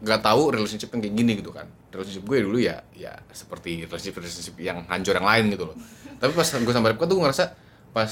[0.00, 1.68] nggak tahu relationship yang kayak gini gitu kan.
[1.94, 5.76] Relationship gue dulu ya ya seperti relationship relationship yang hancur yang lain gitu loh.
[6.18, 7.44] Tapi pas gue sama Repka tuh gue ngerasa
[7.94, 8.10] pas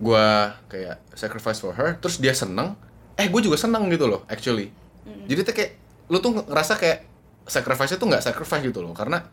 [0.00, 0.26] gue
[0.72, 2.74] kayak sacrifice for her terus dia seneng
[3.16, 4.72] eh gue juga seneng gitu loh actually.
[5.02, 5.72] Jadi tuh kayak
[6.08, 6.98] lu tuh ngerasa kayak
[7.46, 9.26] sacrifice tuh nggak sacrifice gitu loh karena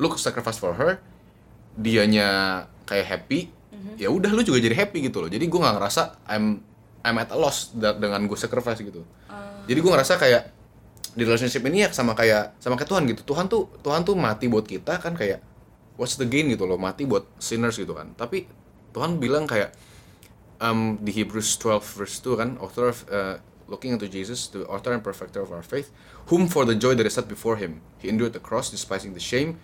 [0.00, 1.02] lu sacrifice for her
[1.76, 3.52] dianya kayak happy
[4.00, 5.30] ya udah lu juga jadi happy gitu loh.
[5.30, 6.62] Jadi gue nggak ngerasa I'm
[7.02, 9.02] I'm at a loss dengan gue sacrifice gitu.
[9.66, 10.42] Jadi gue ngerasa kayak
[11.12, 13.22] di relationship ini ya sama kayak sama kayak Tuhan gitu.
[13.26, 15.44] Tuhan tuh Tuhan tuh mati buat kita kan kayak
[16.00, 18.14] what's the gain gitu loh mati buat sinners gitu kan.
[18.16, 18.48] Tapi
[18.92, 19.72] Tuhan bilang kayak
[20.62, 24.92] um, di Hebrews 12 verse 2 kan author of, uh, looking into Jesus the author
[24.92, 25.90] and perfecter of our faith
[26.28, 29.22] whom for the joy that is set before him he endured the cross despising the
[29.22, 29.58] shame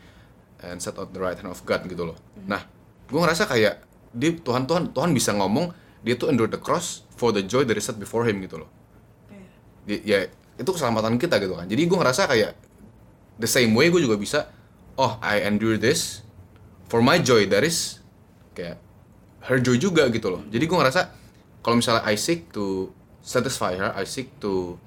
[0.64, 2.18] and sat at the right hand of God gitu loh.
[2.48, 2.66] Nah
[3.08, 5.70] gue ngerasa kayak dia Tuhan Tuhan Tuhan bisa ngomong
[6.02, 8.70] dia tuh endure the cross for the joy that is set before him gitu loh.
[9.86, 10.26] Di- ya
[10.58, 11.70] itu keselamatan kita gitu kan.
[11.70, 12.58] Jadi gue ngerasa kayak
[13.38, 14.50] the same way gue juga bisa
[14.98, 16.26] oh I endure this
[16.90, 18.02] for my joy that is
[18.58, 18.82] kayak
[19.46, 20.42] her joy juga gitu loh.
[20.50, 21.14] Jadi gue ngerasa
[21.62, 22.90] kalau misalnya I seek to
[23.22, 24.78] satisfy her I seek to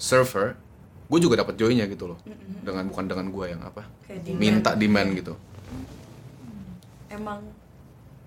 [0.00, 0.58] serve her
[1.12, 2.18] gue juga dapat joynya gitu loh.
[2.64, 4.40] Dengan bukan dengan gue yang apa Kayak demand.
[4.40, 5.34] minta demand gitu.
[7.12, 7.40] Emang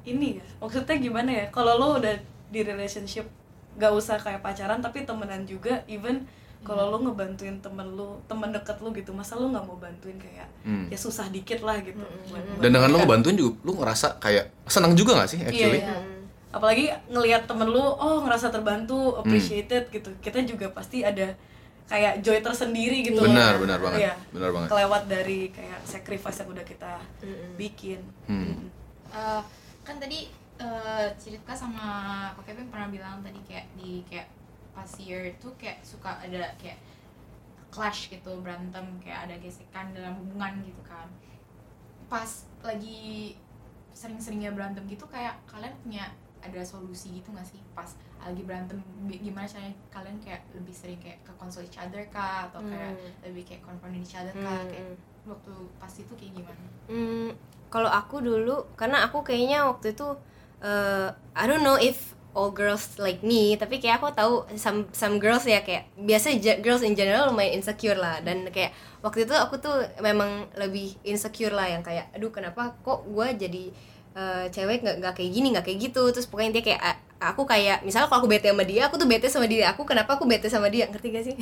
[0.06, 1.46] ini ya maksudnya gimana ya?
[1.50, 2.16] Kalau lo udah
[2.54, 3.26] di relationship
[3.76, 6.24] gak usah kayak pacaran tapi temenan juga even
[6.66, 10.50] kalau lo ngebantuin temen lo temen deket lo gitu masa lo nggak mau bantuin kayak
[10.62, 10.90] Hmm.
[10.90, 13.06] ya susah dikit lah gitu buat- buat dan dengan lo mereka.
[13.06, 15.96] ngebantuin juga lu ngerasa kayak senang juga gak sih iya, actually iya.
[16.50, 21.38] apalagi ngelihat temen lo oh ngerasa terbantu appreciated gitu kita juga pasti ada
[21.86, 23.62] kayak joy tersendiri gitu benar loh.
[23.62, 24.14] benar banget Iya.
[24.32, 26.92] benar banget kelewat dari kayak sacrifice yang udah kita
[27.56, 28.74] bikin Hmm.
[29.08, 29.42] Eh,
[29.82, 31.86] kan tadi eh Cirita sama
[32.34, 34.26] Kak Kevin pernah bilang tadi kayak di kayak
[34.76, 36.76] pas year tuh kayak suka ada kayak
[37.72, 41.08] clash gitu berantem kayak ada gesekan dalam hubungan gitu kan.
[42.12, 43.36] Pas lagi
[43.96, 46.12] sering-seringnya berantem gitu kayak kalian punya
[46.44, 47.60] ada solusi gitu gak sih?
[47.72, 47.90] Pas
[48.22, 52.52] lagi berantem gimana caranya kalian kayak lebih sering kayak ke console each other kah?
[52.52, 54.60] Atau kayak lebih kayak confront each other kah?
[54.62, 54.88] Hmm, kayak
[55.26, 56.64] waktu pas itu kayak gimana?
[56.92, 57.30] Hmm,
[57.72, 60.08] kalau aku dulu karena aku kayaknya waktu itu
[60.62, 65.18] eh, I don't know if all girls like me tapi kayak aku tahu some some
[65.18, 68.20] girls ya kayak biasa girls in general lumayan insecure lah.
[68.20, 73.08] Dan kayak waktu itu aku tuh memang lebih insecure lah yang kayak aduh kenapa kok
[73.08, 73.64] gue jadi
[74.20, 76.04] eh, cewek nggak nggak kayak gini nggak kayak gitu?
[76.12, 76.82] Terus pokoknya dia kayak
[77.16, 80.20] aku kayak misalnya kalau aku bete sama dia aku tuh bete sama diri aku kenapa
[80.20, 80.92] aku bete sama dia?
[80.92, 81.36] Ngerti gak sih?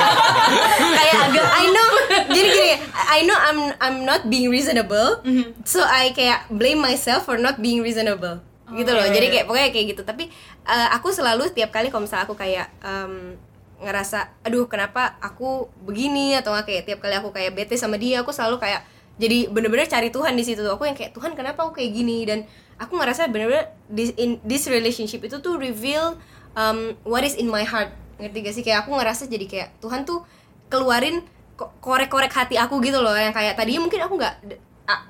[1.00, 1.88] Kayak agak I know
[2.28, 5.24] gini gini I know I'm I'm not being reasonable
[5.64, 9.32] so I kayak blame myself for not being reasonable gitu loh iya, jadi iya.
[9.34, 10.02] kayak pokoknya kayak gitu.
[10.06, 10.24] Tapi
[10.66, 13.34] uh, aku selalu tiap kali kalau misalnya aku kayak um,
[13.80, 16.36] ngerasa aduh kenapa aku begini?
[16.38, 18.84] Atau nggak kayak tiap kali aku kayak bete sama dia aku selalu kayak
[19.20, 22.24] jadi bener-bener cari Tuhan di situ aku yang kayak Tuhan kenapa aku kayak gini?
[22.24, 22.48] Dan
[22.80, 26.16] aku ngerasa bener-bener this in this relationship itu tuh reveal
[26.56, 27.92] um, what is in my heart.
[28.20, 28.64] Ngerti gak sih?
[28.64, 30.24] Kayak aku ngerasa jadi kayak Tuhan tuh
[30.68, 31.24] keluarin
[31.56, 33.12] ko- korek-korek hati aku gitu loh.
[33.12, 34.34] Yang kayak tadinya mungkin aku nggak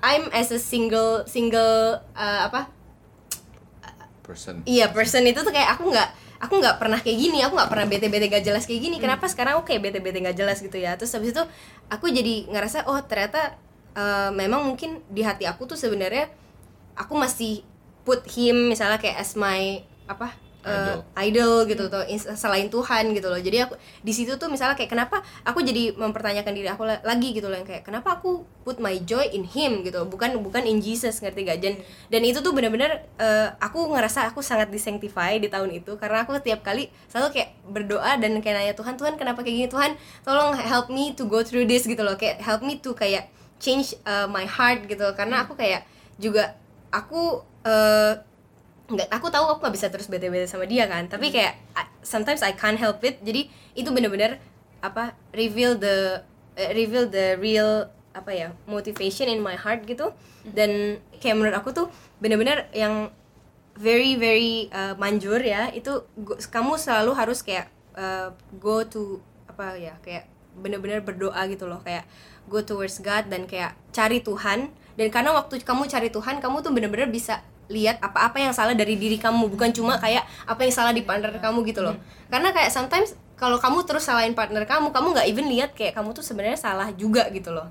[0.03, 2.69] I'm as a single single uh, apa
[4.31, 4.55] person.
[4.63, 6.09] Iya person itu tuh kayak aku nggak
[6.41, 8.97] aku nggak pernah kayak gini aku nggak pernah bete bete gak jelas kayak gini.
[9.03, 9.27] Kenapa?
[9.27, 10.95] Sekarang aku kayak bete bete gak jelas gitu ya.
[10.95, 11.43] Terus habis itu
[11.91, 13.59] aku jadi ngerasa oh ternyata
[13.99, 16.31] eh, memang mungkin di hati aku tuh sebenarnya
[16.95, 17.67] aku masih
[18.07, 23.29] put him misalnya kayak as my apa uh, idol gitu tuh ins- selain Tuhan gitu
[23.29, 23.41] loh.
[23.41, 27.33] Jadi aku di situ tuh misalnya kayak kenapa aku jadi mempertanyakan diri aku la- lagi
[27.33, 27.57] gitu loh.
[27.61, 31.49] Yang kayak kenapa aku put my joy in him gitu bukan bukan in Jesus ngerti
[31.49, 31.75] gak dan
[32.13, 35.97] dan itu tuh benar-benar uh, aku ngerasa aku sangat disanctify di tahun itu.
[35.97, 39.69] Karena aku tiap kali selalu kayak berdoa dan kayak nanya Tuhan Tuhan kenapa kayak gini?
[39.69, 39.91] Tuhan
[40.25, 42.17] tolong help me to go through this gitu loh.
[42.21, 45.85] Kayak help me to kayak change uh, my heart gitu karena aku kayak
[46.17, 46.57] juga
[46.89, 48.13] aku uh,
[48.91, 51.07] nggak aku tahu aku nggak bisa terus bete-bete sama dia kan.
[51.07, 53.23] Tapi kayak I- sometimes I can't help it.
[53.23, 53.47] Jadi
[53.79, 54.43] itu bener-bener
[54.83, 56.27] apa reveal the
[56.59, 60.11] eh, reveal the real apa ya motivation in my heart gitu.
[60.43, 61.87] Dan kayak menurut aku tuh
[62.19, 63.15] bener-bener yang
[63.79, 66.05] very very uh, manjur ya itu
[66.51, 70.27] kamu selalu harus kayak uh, go to apa ya kayak
[70.59, 71.79] bener-bener berdoa gitu loh.
[71.87, 72.11] Kayak
[72.51, 74.75] go towards God dan kayak cari Tuhan.
[74.99, 78.99] Dan karena waktu kamu cari Tuhan kamu tuh bener-bener bisa lihat apa-apa yang salah dari
[78.99, 81.97] diri kamu bukan cuma kayak apa yang salah di partner kamu gitu loh.
[82.27, 86.13] Karena kayak sometimes kalau kamu terus salahin partner kamu kamu nggak even lihat kayak kamu
[86.13, 87.71] tuh sebenarnya salah juga gitu loh.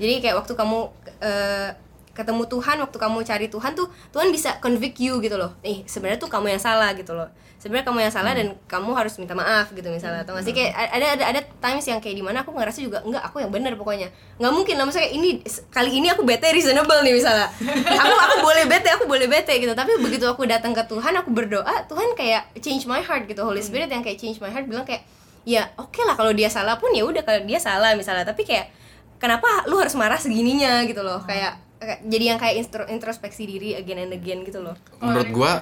[0.00, 0.78] Jadi kayak waktu kamu
[1.20, 1.68] eh,
[2.10, 5.54] ketemu Tuhan waktu kamu cari Tuhan tuh Tuhan bisa convict you gitu loh.
[5.62, 7.30] Nih sebenarnya tuh kamu yang salah gitu loh.
[7.60, 10.54] Sebenarnya kamu yang salah dan kamu harus minta maaf gitu misalnya atau nggak sih?
[10.56, 13.52] Kayak ada ada ada times yang kayak di mana aku ngerasa juga enggak aku yang
[13.52, 14.08] benar pokoknya.
[14.40, 15.28] Nggak mungkin lah maksudnya kayak ini
[15.68, 17.46] kali ini aku bete reasonable nih misalnya.
[18.00, 19.76] Aku aku boleh bete aku boleh bete gitu.
[19.76, 23.44] Tapi begitu aku datang ke Tuhan aku berdoa Tuhan kayak change my heart gitu.
[23.44, 25.04] Holy Spirit yang kayak change my heart bilang kayak
[25.44, 28.24] ya oke lah kalau dia salah pun ya udah kalau dia salah misalnya.
[28.24, 28.72] Tapi kayak
[29.20, 30.80] kenapa lu harus marah segininya?
[30.88, 31.20] gitu loh.
[31.28, 34.76] Kayak kayak- jadi yang kayak instro- introspeksi diri again and again gitu loh.
[35.00, 35.52] Menurut gua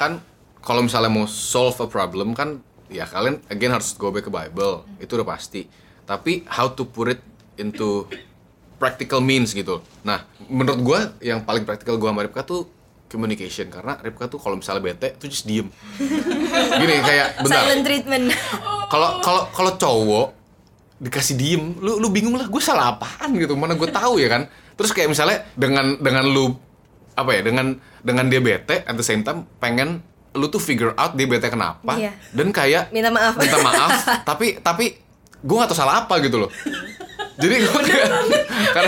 [0.00, 0.20] kan
[0.64, 4.88] kalau misalnya mau solve a problem kan ya kalian again harus go back ke Bible.
[4.96, 5.68] Itu udah pasti.
[6.08, 7.20] Tapi how to put it
[7.60, 8.08] into
[8.80, 9.84] practical means gitu.
[10.00, 12.64] Nah menurut gua yang paling praktikal gua sama Ripka tuh
[13.12, 13.68] communication.
[13.68, 15.68] Karena Ripka tuh kalau misalnya bete tuh just diem.
[16.80, 17.68] Gini kayak bentar.
[17.68, 18.24] Silent treatment.
[18.88, 20.26] Kalau kalau kalau cowok
[20.96, 23.52] dikasih diem lu lu bingung lah gue salah apaan gitu?
[23.52, 26.52] Mana gue tahu ya kan terus kayak misalnya dengan dengan lu
[27.12, 31.12] apa ya dengan dengan dia bete at the same time pengen lu tuh figure out
[31.12, 32.12] dia bete kenapa Iya.
[32.30, 33.34] dan kayak minta maaf.
[33.34, 33.90] minta maaf
[34.28, 35.00] tapi tapi
[35.38, 36.50] gue gak tahu salah apa gitu loh.
[37.36, 38.08] Jadi gue kayak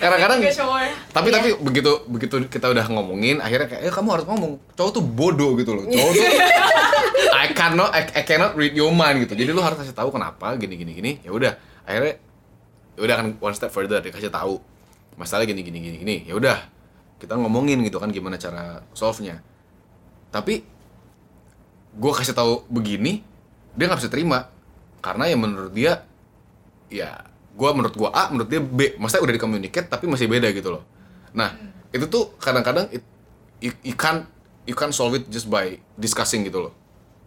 [0.00, 0.90] kadang-kadang cowok ya.
[1.12, 1.36] tapi Iya.
[1.36, 4.52] tapi begitu begitu kita udah ngomongin akhirnya kayak eh kamu harus ngomong.
[4.74, 5.84] Cowok tuh bodoh gitu loh.
[5.84, 6.24] Cowok tuh
[7.32, 9.32] I cannot I, I cannot read your mind gitu.
[9.34, 11.12] Jadi lu harus kasih tahu kenapa gini gini gini.
[11.22, 11.52] Ya udah
[11.84, 12.31] akhirnya ya
[13.00, 14.60] udah kan one step further dikasih tahu
[15.16, 16.16] masalah gini gini gini gini.
[16.28, 16.58] Ya udah
[17.22, 19.38] kita ngomongin gitu kan gimana cara solve nya
[20.32, 20.64] tapi
[21.92, 23.20] gue kasih tahu begini
[23.76, 24.48] dia nggak bisa terima.
[25.04, 26.08] Karena ya menurut dia
[26.88, 28.96] ya gue menurut gue A menurut dia B.
[28.96, 30.82] Maksudnya udah dikomunicate tapi masih beda gitu loh.
[31.36, 31.52] Nah
[31.92, 33.04] itu tuh kadang-kadang it,
[33.60, 34.24] you, you can't
[34.64, 36.72] you can't solve it just by discussing gitu loh.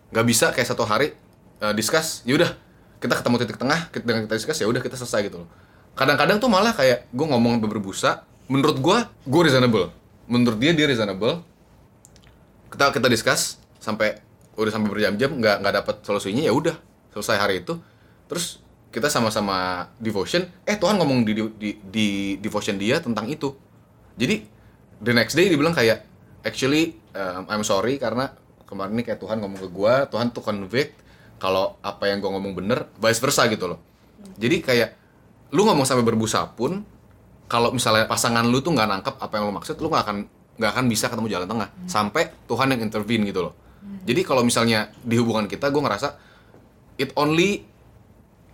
[0.10, 1.13] Nggak bisa kayak satu hari
[1.62, 2.58] uh, discuss yaudah
[3.06, 5.50] kita ketemu titik tengah kita dengan kita discuss ya udah kita selesai gitu loh.
[5.94, 8.98] Kadang-kadang tuh malah kayak gue ngomong berbusa menurut gue
[9.30, 9.94] gue reasonable.
[10.26, 11.46] Menurut dia dia reasonable.
[12.74, 14.18] Kita kita discuss sampai
[14.58, 16.76] udah sampai berjam-jam nggak nggak dapat solusinya ya udah
[17.13, 17.78] selesai hari itu.
[18.26, 22.08] Terus kita sama-sama devotion eh Tuhan ngomong di, di di
[22.41, 23.54] devotion dia tentang itu.
[24.18, 24.41] Jadi
[24.98, 26.02] the next day dia bilang kayak
[26.41, 28.34] actually um, I'm sorry karena
[28.65, 31.05] kemarin ini kayak Tuhan ngomong ke gua Tuhan tuh convict
[31.45, 33.77] kalau apa yang gua ngomong bener vice versa gitu loh.
[34.41, 34.89] Jadi kayak
[35.53, 36.81] lu ngomong sampai berbusa pun
[37.45, 40.17] kalau misalnya pasangan lu tuh nggak nangkep apa yang lu maksud lu nggak akan
[40.58, 41.69] nggak akan bisa ketemu jalan tengah.
[41.86, 43.53] Sampai Tuhan yang intervene gitu loh.
[44.10, 46.17] Jadi kalau misalnya di hubungan kita gue ngerasa
[46.97, 47.62] it only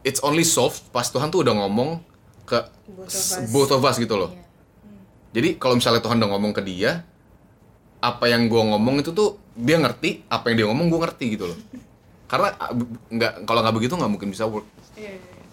[0.03, 2.03] it's only solved pas Tuhan tuh udah ngomong
[2.43, 2.59] ke
[2.91, 3.47] Both of us.
[3.47, 4.35] both of us gitu loh.
[5.31, 7.07] Jadi kalau misalnya Tuhan udah ngomong ke dia
[8.01, 11.45] apa yang gue ngomong itu tuh dia ngerti apa yang dia ngomong gue ngerti gitu
[11.53, 11.57] loh
[12.31, 12.71] karena ah,
[13.11, 14.63] nggak kalau nggak begitu nggak mungkin bisa work.
[14.95, 15.43] Iya, iya, iya.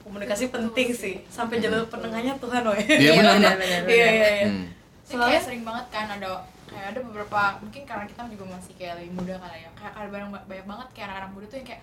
[0.00, 1.14] komunikasi penting sih.
[1.28, 3.36] Sampai jalur penengahnya Tuhan woy Iya, benar.
[3.36, 4.48] benar iya iya iya.
[4.48, 4.66] Hmm.
[5.04, 8.94] Jadi kayak sering banget kan ada kayak ada beberapa mungkin karena kita juga masih kayak
[9.04, 9.70] lebih muda kali ya.
[9.76, 11.82] Kayak ada banyak, banyak banget kayak anak-anak muda tuh yang kayak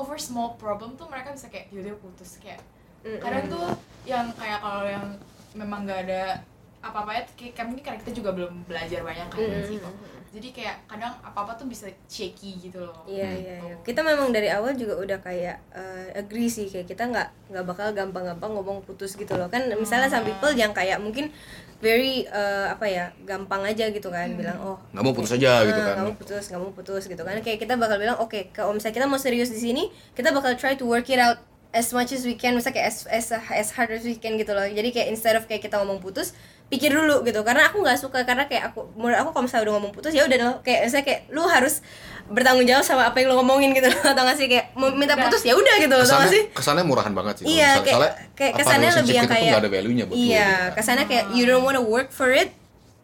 [0.00, 2.64] over small problem tuh mereka bisa kayak yaudah putus kayak.
[3.04, 3.68] Kadang tuh
[4.08, 5.04] yang kayak kalau yang
[5.52, 6.40] memang nggak ada
[6.84, 9.64] apa-apa ya kayak, mungkin karena kita juga belum belajar banyak kan Mm-mm.
[9.64, 9.94] sih kok
[10.34, 13.38] jadi kayak kadang apa-apa tuh bisa shaky gitu loh Iya Hmm.
[13.38, 13.74] iya iya.
[13.86, 17.94] Kita memang dari awal juga udah kayak eh, agree sih kayak kita nggak nggak bakal
[17.94, 19.46] gampang-gampang ngomong putus gitu loh.
[19.46, 21.30] Kan misalnya some people yang kayak mungkin
[21.78, 25.78] very eh, apa ya gampang aja gitu kan bilang oh nggak mau putus aja gitu
[25.78, 28.50] eh, kan nggak mau putus nggak mau putus gitu kan kayak kita bakal bilang oke
[28.50, 29.86] kalau misalnya kita mau serius di sini
[30.18, 31.38] kita bakal try to work it out
[31.70, 34.50] as much as we can misalnya kayak as, as as hard as we can gitu
[34.50, 36.32] loh jadi kayak instead of kayak kita ngomong putus
[36.74, 39.74] pikir dulu gitu karena aku nggak suka karena kayak aku menurut aku kalau misalnya udah
[39.78, 41.78] ngomong putus ya udah kayak misalnya kayak lu harus
[42.24, 45.44] bertanggung jawab sama apa yang lu ngomongin gitu atau nggak sih kayak mau minta putus
[45.44, 47.98] ya udah gitu atau nggak kesannya, sih kesannya murahan banget sih Iya, kayak
[48.34, 50.74] kayak kesannya lebih yang kayak nggak ada value-nya buat lu, Iya, gitu.
[50.80, 52.50] kesannya kayak you don't wanna work for it.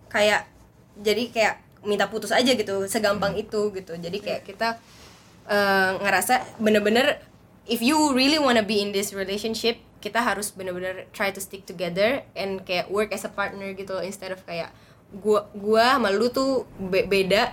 [0.09, 0.49] Kayak
[0.99, 1.55] jadi kayak
[1.85, 3.45] minta putus aja gitu, segampang Hmm.
[3.45, 3.93] itu gitu.
[3.95, 4.81] Jadi kayak kita
[5.47, 7.19] eh, ngerasa bener-bener
[7.67, 12.25] if you really wanna be in this relationship, kita harus bener-bener try to stick together
[12.33, 14.73] and kayak work as a partner gitu loh, instead of kayak
[15.13, 17.53] gua gua sama lu tuh be- beda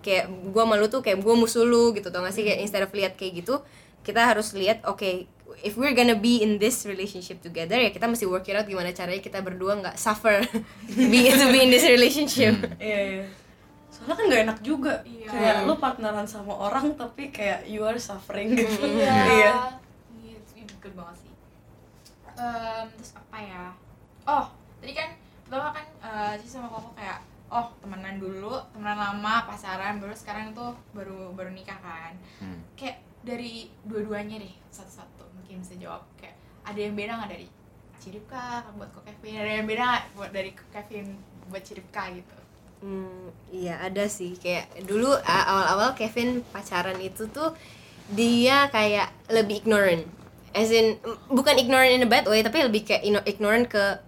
[0.00, 2.90] kayak gua malu tuh kayak gua musuh lu gitu tau gak sih kayak instead of
[2.90, 3.62] lihat kayak gitu
[4.02, 5.26] kita harus lihat oke
[5.62, 8.90] if we're gonna be in this relationship together ya kita mesti work it out gimana
[8.90, 10.42] caranya kita berdua nggak suffer
[11.12, 13.24] be to be in this relationship Iya, iya.
[13.92, 14.94] Soalnya kan gak enak juga.
[15.06, 15.28] Iya.
[15.30, 18.82] Kayak lu partneran sama orang tapi kayak you are suffering gitu.
[18.82, 19.14] Iya.
[19.14, 19.52] Iya.
[20.18, 21.31] Iya, itu good banget sih.
[22.42, 23.64] Em, terus apa ya?
[24.26, 24.46] Oh,
[24.82, 25.14] tadi kan
[25.46, 30.50] pertama kan eh, sih sama Koko kayak oh temenan dulu, temenan lama, pasaran, baru sekarang
[30.50, 32.18] tuh baru baru nikah kan.
[32.42, 32.58] Hmm.
[32.74, 36.34] Kayak dari dua-duanya deh satu-satu mungkin bisa jawab kayak
[36.66, 37.46] ada yang beda nggak dari
[38.02, 41.06] Ciripka buat Ko Kevin ada yang beda nggak buat dari Kevin
[41.46, 42.42] buat Ciripka gitu
[42.82, 47.54] Hmm, iya ada sih kayak dulu awal-awal Kevin pacaran itu tuh
[48.10, 50.02] dia kayak lebih ignorant,
[50.52, 51.00] as in
[51.32, 54.00] bukan ignorant in a bad way tapi lebih kayak ignorant ke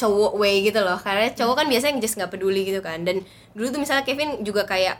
[0.00, 0.96] cowok way gitu loh.
[0.96, 3.04] Karena cowok kan biasanya just nggak peduli gitu kan.
[3.04, 3.20] Dan
[3.52, 4.96] dulu tuh misalnya Kevin juga kayak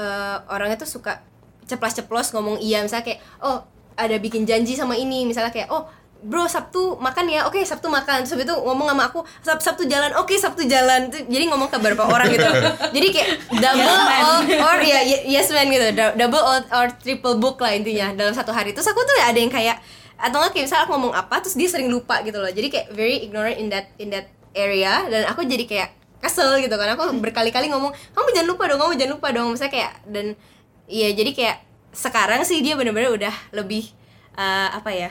[0.00, 1.20] eh, orangnya tuh suka
[1.68, 2.80] ceplas-ceplos ngomong iya.
[2.80, 3.68] Misalnya kayak oh
[4.00, 5.28] ada bikin janji sama ini.
[5.28, 5.84] Misalnya kayak oh
[6.20, 7.44] bro Sabtu makan ya?
[7.44, 8.24] Oke Sabtu makan.
[8.24, 10.16] Terus itu ngomong sama aku Sab Sabtu jalan.
[10.16, 11.12] Oke Sabtu jalan.
[11.12, 12.48] Jadi ngomong ke beberapa orang gitu.
[12.96, 13.28] Jadi kayak
[13.60, 14.40] double or,
[14.72, 15.84] or ya ye- yes man gitu.
[16.16, 18.72] Double or, or triple book lah intinya dalam satu hari.
[18.72, 19.76] Terus aku tuh ada yang kayak
[20.20, 22.52] atau nggak kayak misalnya aku ngomong apa terus dia sering lupa gitu loh.
[22.52, 25.08] Jadi kayak very ignorant in that in that area.
[25.08, 25.88] Dan aku jadi kayak
[26.20, 26.92] kesel gitu kan.
[26.94, 29.48] Aku berkali-kali ngomong kamu jangan lupa dong kamu jangan lupa dong.
[29.56, 30.26] Misalnya kayak dan
[30.84, 31.56] iya jadi kayak
[31.90, 33.88] sekarang sih dia bener-bener udah lebih
[34.36, 35.10] eh, apa ya?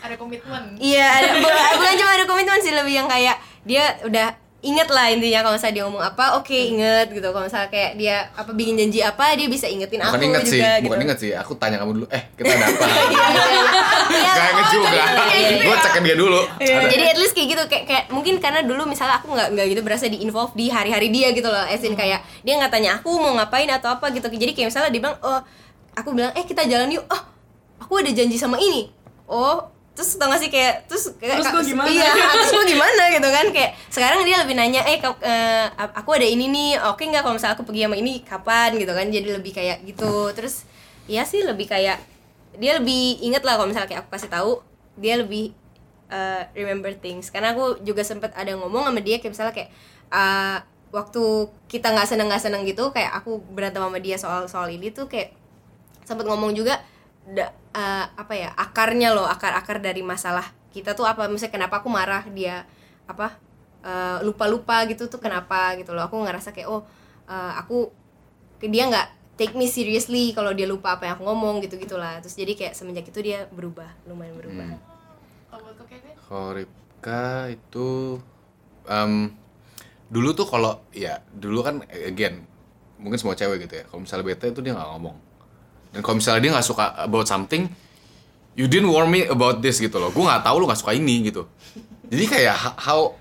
[0.00, 0.80] Ada komitmen.
[0.80, 3.36] Iya, ada, bu- bukan cuma ada komitmen sih lebih yang kayak
[3.68, 7.24] dia udah inget lah intinya kalau misalnya dia ngomong apa, oke inget gitu.
[7.32, 10.52] Kalau misalnya kayak dia apa bikin janji apa, dia bisa ingetin bukan aku inget juga
[10.52, 10.84] sih gitu.
[10.84, 13.24] bukan inget sih aku tanya kamu dulu eh kita ada apa Iya,
[14.12, 14.32] iya.
[14.36, 14.88] Gak inget juga
[15.64, 16.40] gue cek ke dia dulu.
[16.60, 19.80] Jadi at least kayak gitu kayak, kayak mungkin karena dulu misalnya aku nggak nggak gitu
[19.80, 21.64] berasa di involve di hari-hari dia gitu loh.
[21.64, 24.28] As in kayak dia nggak tanya aku mau ngapain atau apa gitu.
[24.28, 25.40] Jadi kayak misalnya dia bilang, "Oh,
[25.96, 27.22] aku bilang, "Eh, kita jalan yuk." Oh,
[27.80, 28.92] aku ada janji sama ini.
[29.24, 31.88] Oh, terus tau gak sih kayak terus kayak Terus gua gimana?
[31.90, 36.24] Iya, terus gua gimana gitu kan kayak sekarang dia lebih nanya, "Eh, eh, aku ada
[36.24, 36.80] ini nih.
[36.88, 39.06] Oke nggak kalau misalnya aku pergi sama ini kapan?" gitu kan.
[39.10, 40.32] Jadi lebih kayak gitu.
[40.32, 40.64] Terus
[41.10, 41.98] iya sih lebih kayak
[42.56, 44.52] dia lebih inget lah kalau misalnya kayak aku kasih tahu
[44.98, 45.54] dia lebih
[46.10, 49.70] uh, remember things karena aku juga sempet ada ngomong sama dia kayak misalnya kayak
[50.10, 50.58] uh,
[50.90, 51.22] waktu
[51.70, 55.06] kita nggak seneng nggak seneng gitu kayak aku berantem sama dia soal soal ini tuh
[55.06, 55.30] kayak
[56.02, 56.82] sempet ngomong juga
[57.30, 61.26] da- uh, apa ya akarnya loh akar akar dari masalah kita tuh apa.
[61.30, 62.66] Misalnya kenapa aku marah dia
[63.06, 63.38] apa
[64.20, 66.04] lupa lupa gitu tuh kenapa gitu loh.
[66.04, 66.84] Aku ngerasa kayak oh
[67.30, 67.88] uh, aku
[68.60, 69.08] ke dia nggak
[69.40, 72.76] take me seriously kalau dia lupa apa yang aku ngomong gitu gitulah terus jadi kayak
[72.76, 74.68] semenjak itu dia berubah lumayan berubah.
[74.68, 74.80] Hmm.
[76.28, 78.20] kalau Ripka itu
[78.84, 79.32] em,
[80.12, 82.44] dulu tuh kalau ya dulu kan again
[83.00, 83.84] mungkin semua cewek gitu ya.
[83.88, 85.16] Kalau misalnya bete itu dia nggak ngomong
[85.90, 87.66] dan kalau misalnya dia nggak suka about something
[88.58, 90.10] you didn't warn me about this gitu loh.
[90.10, 91.46] Gue nggak tahu lu nggak suka ini gitu.
[92.10, 93.14] Jadi kayak how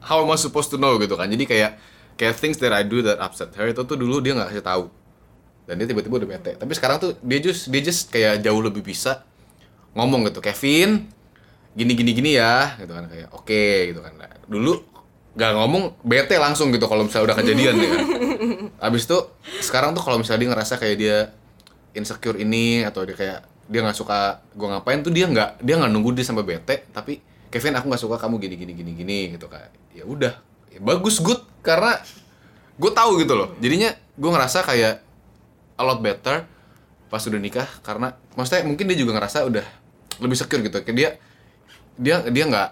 [0.00, 1.28] how am I supposed to know gitu kan?
[1.28, 1.76] Jadi kayak
[2.16, 4.84] kayak things that I do that upset her itu tuh dulu dia nggak kasih tahu.
[5.64, 6.52] Dan dia tiba-tiba udah bete.
[6.60, 9.24] Tapi sekarang tuh dia just dia just kayak jauh lebih bisa
[9.96, 10.40] ngomong gitu.
[10.44, 11.08] Kevin
[11.74, 13.04] gini gini gini ya gitu kan.
[13.08, 14.12] Kayak oke gitu kan.
[14.16, 14.84] Nah, dulu
[15.34, 18.06] gak ngomong bete langsung gitu kalau misalnya udah kejadian ya kan.
[18.86, 19.18] Abis itu
[19.66, 21.18] sekarang tuh kalau misalnya dia ngerasa kayak dia
[21.94, 25.90] insecure ini atau dia kayak dia nggak suka gue ngapain tuh dia nggak dia nggak
[25.94, 29.46] nunggu dia sampai bete tapi Kevin aku nggak suka kamu gini gini gini gini gitu
[29.46, 29.70] kan.
[29.94, 30.34] Ya udah
[30.74, 32.02] ya bagus good karena
[32.76, 33.54] gue tahu gitu loh.
[33.62, 34.98] Jadinya gue ngerasa kayak
[35.78, 36.42] a lot better
[37.06, 39.62] pas udah nikah karena maksudnya mungkin dia juga ngerasa udah
[40.18, 40.82] lebih secure gitu.
[40.82, 41.10] Kayak dia
[41.94, 42.68] dia dia nggak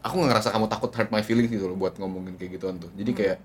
[0.00, 2.88] aku nggak ngerasa kamu takut hurt my feelings gitu loh buat ngomongin kayak gituan tuh.
[2.96, 3.38] Jadi kayak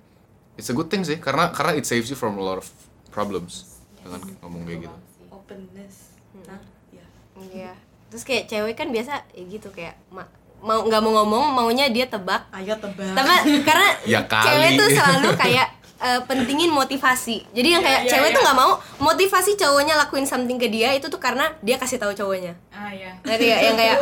[0.55, 2.67] it's a good thing sih karena karena it saves you from a lot of
[3.11, 3.72] problems
[4.03, 4.97] dengan ngomong kayak gitu
[5.29, 5.95] Openness.
[6.39, 7.05] Nah, ya.
[7.35, 7.71] Iya.
[8.07, 12.05] Terus kayak cewek kan biasa ya gitu kayak ma- mau nggak mau ngomong maunya dia
[12.05, 12.45] tebak.
[12.49, 13.11] Ayo tebak.
[13.11, 14.45] Tapi karena Ya kali.
[14.45, 15.67] cewek tuh selalu kayak
[15.99, 17.43] eh, pentingin motivasi.
[17.49, 18.35] Jadi yang kayak Iya, iya, cewek iya.
[18.35, 18.71] tuh nggak mau
[19.01, 22.53] motivasi cowoknya lakuin something ke dia itu tuh karena dia kasih tahu cowoknya.
[22.69, 23.57] ah ya Ngerti ya?
[23.61, 23.97] Yang kayak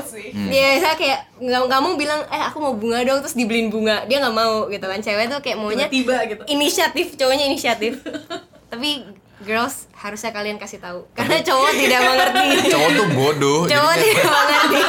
[0.48, 4.04] dia saya kayak nggak nggak mau bilang eh aku mau bunga dong terus dibeliin bunga.
[4.06, 5.00] Dia nggak mau gitu kan.
[5.00, 8.04] Cewek tuh kayak maunya tiba gitu inisiatif, cowoknya inisiatif.
[8.72, 12.48] Tapi girls harusnya kalian kasih tahu karena cowok tidak mengerti.
[12.70, 14.14] cowok tuh bodoh cowok jadinya.
[14.14, 14.82] tidak mengerti.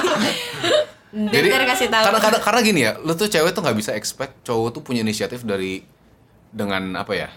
[1.33, 2.05] jadi kasih tahu.
[2.09, 5.01] karena, karena karena gini ya lu tuh cewek tuh nggak bisa expect cowok tuh punya
[5.01, 5.85] inisiatif dari
[6.49, 7.29] dengan apa ya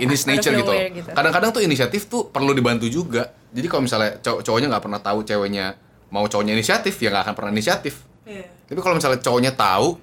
[0.00, 1.08] in his nature gitu gitu.
[1.12, 5.20] kadang-kadang tuh inisiatif tuh perlu dibantu juga jadi kalau misalnya cow- cowoknya nggak pernah tahu
[5.20, 5.76] ceweknya
[6.08, 8.46] mau cowoknya inisiatif ya nggak akan pernah inisiatif Iya.
[8.68, 9.98] tapi kalau misalnya cowoknya tahu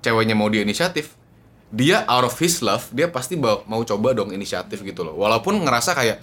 [0.00, 1.16] ceweknya mau dia inisiatif
[1.70, 5.14] dia out of his love dia pasti mau coba dong inisiatif gitu loh.
[5.14, 6.18] Walaupun ngerasa kayak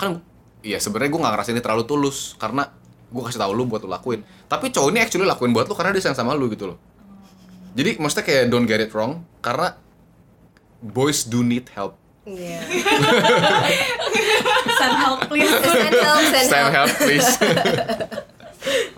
[0.00, 0.24] kan
[0.64, 2.72] iya sebenarnya gue nggak ngerasa ini terlalu tulus karena
[3.12, 4.24] gue kasih tahu lu buat lu lakuin.
[4.48, 6.78] Tapi cowok ini actually lakuin buat lu karena dia sayang sama lu gitu loh.
[7.76, 9.76] Jadi maksudnya kayak don't get it wrong karena
[10.80, 12.00] boys do need help.
[12.26, 12.58] Iya.
[14.80, 15.46] send help please.
[15.46, 17.30] Send help, send Send help please.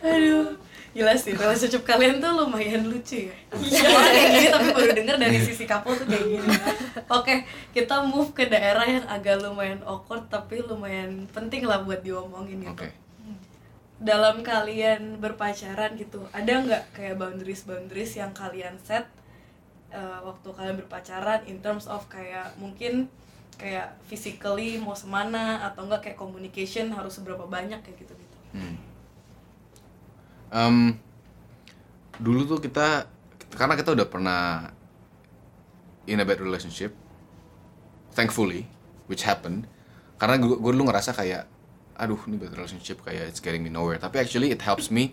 [0.15, 0.68] Aduh
[0.99, 3.37] gila sih relationship kalian tuh lumayan lucu ya.
[3.55, 6.49] Orang kayak gini tapi baru denger dari sisi couple tuh kayak gini.
[7.07, 7.35] Oke
[7.71, 12.75] kita move ke daerah yang agak lumayan awkward tapi lumayan penting lah buat diomongin gitu.
[12.75, 12.91] Oke.
[14.03, 19.07] Dalam kalian berpacaran gitu ada nggak kayak boundaries boundaries yang kalian set
[19.95, 23.07] uh, waktu kalian berpacaran in terms of kayak mungkin
[23.59, 28.81] kayak physically mau semana atau enggak kayak communication harus seberapa banyak kayak gitu gitu Hmm.
[30.49, 30.97] Em,
[32.17, 33.05] dulu tuh kita
[33.53, 34.43] karena kita udah pernah
[36.05, 36.93] in a bad relationship,
[38.13, 38.65] thankfully,
[39.07, 39.69] which happened.
[40.17, 41.47] Karena gue, gue dulu ngerasa kayak,
[41.95, 43.99] aduh ini bad relationship kayak it's getting me nowhere.
[43.99, 45.13] Tapi actually it helps me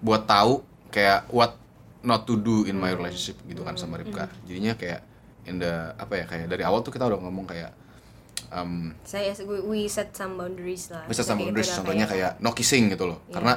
[0.00, 1.54] buat tahu kayak what
[2.02, 4.26] not to do in my relationship gitu kan sama Ripka.
[4.42, 5.00] Jadinya kayak
[5.46, 7.70] in the apa ya kayak dari awal tuh kita udah ngomong kayak
[8.50, 11.06] em, Saya we, we set some boundaries lah.
[11.06, 13.34] bisa sama Kayak boundaries udah contohnya kayak no kissing gitu loh Iya.
[13.38, 13.52] karena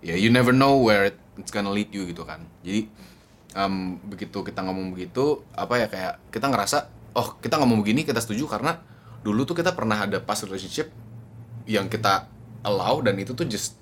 [0.00, 2.40] ya you never know where it- it's gonna lead you gitu kan.
[2.60, 2.88] Jadi
[3.52, 6.78] em, begitu kita ngomong begitu apa ya kayak kita ngerasa
[7.12, 8.80] oh kita ngomong begini kita setuju karena
[9.20, 10.92] dulu tuh kita pernah ada past relationship
[11.64, 12.28] yang kita
[12.62, 13.74] allow dan itu tuh just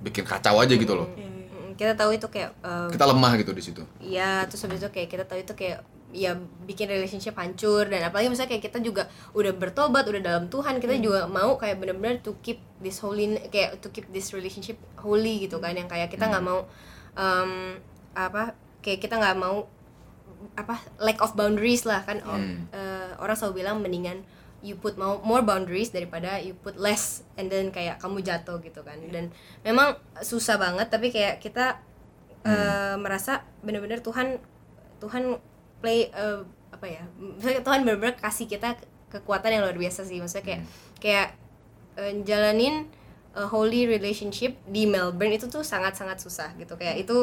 [0.00, 1.08] bikin kacau aja gitu loh.
[1.14, 1.74] Iya, iya.
[1.76, 3.82] Kita tahu itu kayak um, kita lemah gitu di situ.
[4.00, 6.34] Ya terus habis itu kayak kita tahu itu kayak ya
[6.66, 10.98] bikin relationship hancur dan apalagi misalnya kayak kita juga udah bertobat udah dalam Tuhan kita
[10.98, 15.62] juga mau kayak benar-benar to keep this holy kayak to keep this relationship holy gitu
[15.62, 16.66] kan yang kayak kita nggak mau
[17.14, 17.78] um,
[18.14, 19.70] apa kayak kita nggak mau
[20.56, 22.20] apa lack of boundaries lah kan.
[22.24, 22.66] Hmm.
[22.72, 24.24] eh, orang selalu bilang mendingan
[24.60, 28.96] you put more, boundaries daripada you put less and then kayak kamu jatuh gitu kan.
[29.08, 29.32] Dan
[29.64, 31.80] memang susah banget tapi kayak kita
[32.44, 34.40] eh, merasa benar-benar Tuhan
[35.00, 35.40] Tuhan
[35.80, 37.02] play eh, apa ya
[37.60, 40.22] Tuhan benar-benar kasih kita ke- kekuatan yang luar biasa sih.
[40.22, 40.60] Maksudnya kayak
[41.02, 41.26] kayak
[41.98, 42.86] eh, jalanin
[43.30, 46.74] a holy relationship di Melbourne itu tuh sangat-sangat susah gitu.
[46.74, 47.16] Kayak itu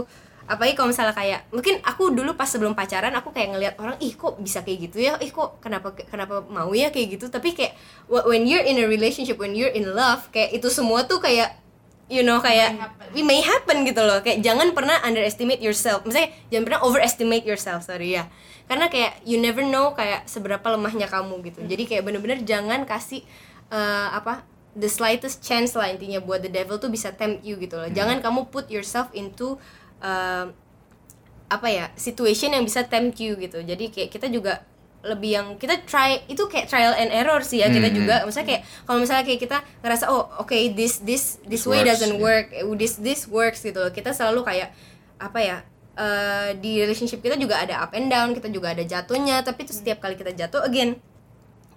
[0.47, 4.15] apalagi kalau misalnya kayak mungkin aku dulu pas sebelum pacaran aku kayak ngelihat orang ih
[4.15, 5.19] kok bisa kayak gitu ya?
[5.19, 7.25] Ih kok kenapa kenapa mau ya kayak gitu?
[7.27, 7.75] Tapi kayak
[8.07, 11.59] wh- when you're in a relationship when you're in love kayak itu semua tuh kayak
[12.07, 13.23] you know kayak May happen.
[13.27, 14.19] may happen gitu loh.
[14.23, 16.03] Kayak jangan pernah underestimate yourself.
[16.07, 18.27] Misalnya jangan pernah overestimate yourself sorry ya.
[18.67, 21.63] Karena kayak you never know kayak seberapa lemahnya kamu gitu.
[21.63, 23.23] Jadi kayak bener-bener jangan kasih
[23.71, 24.43] eh, apa
[24.77, 27.87] the slightest chance lah intinya buat the devil tuh bisa tempt you gitu loh.
[27.91, 29.59] Jangan kamu put yourself into
[30.03, 30.47] eh,
[31.47, 33.63] apa ya situation yang bisa tempt you gitu.
[33.63, 34.67] Jadi kayak kita juga
[35.05, 37.95] lebih yang kita try itu kayak trial and error sih ya kita Hmm.
[37.95, 41.79] juga misalnya kayak kalau misalnya kayak kita ngerasa oh oke this this this This way
[41.79, 42.19] works, doesn't ya.
[42.19, 44.73] work eh, this this works gitu loh kita selalu kayak
[45.17, 45.57] apa ya
[45.95, 49.73] eh, di relationship kita juga ada up and down kita juga ada jatuhnya tapi itu
[49.73, 50.97] setiap kali kita jatuh again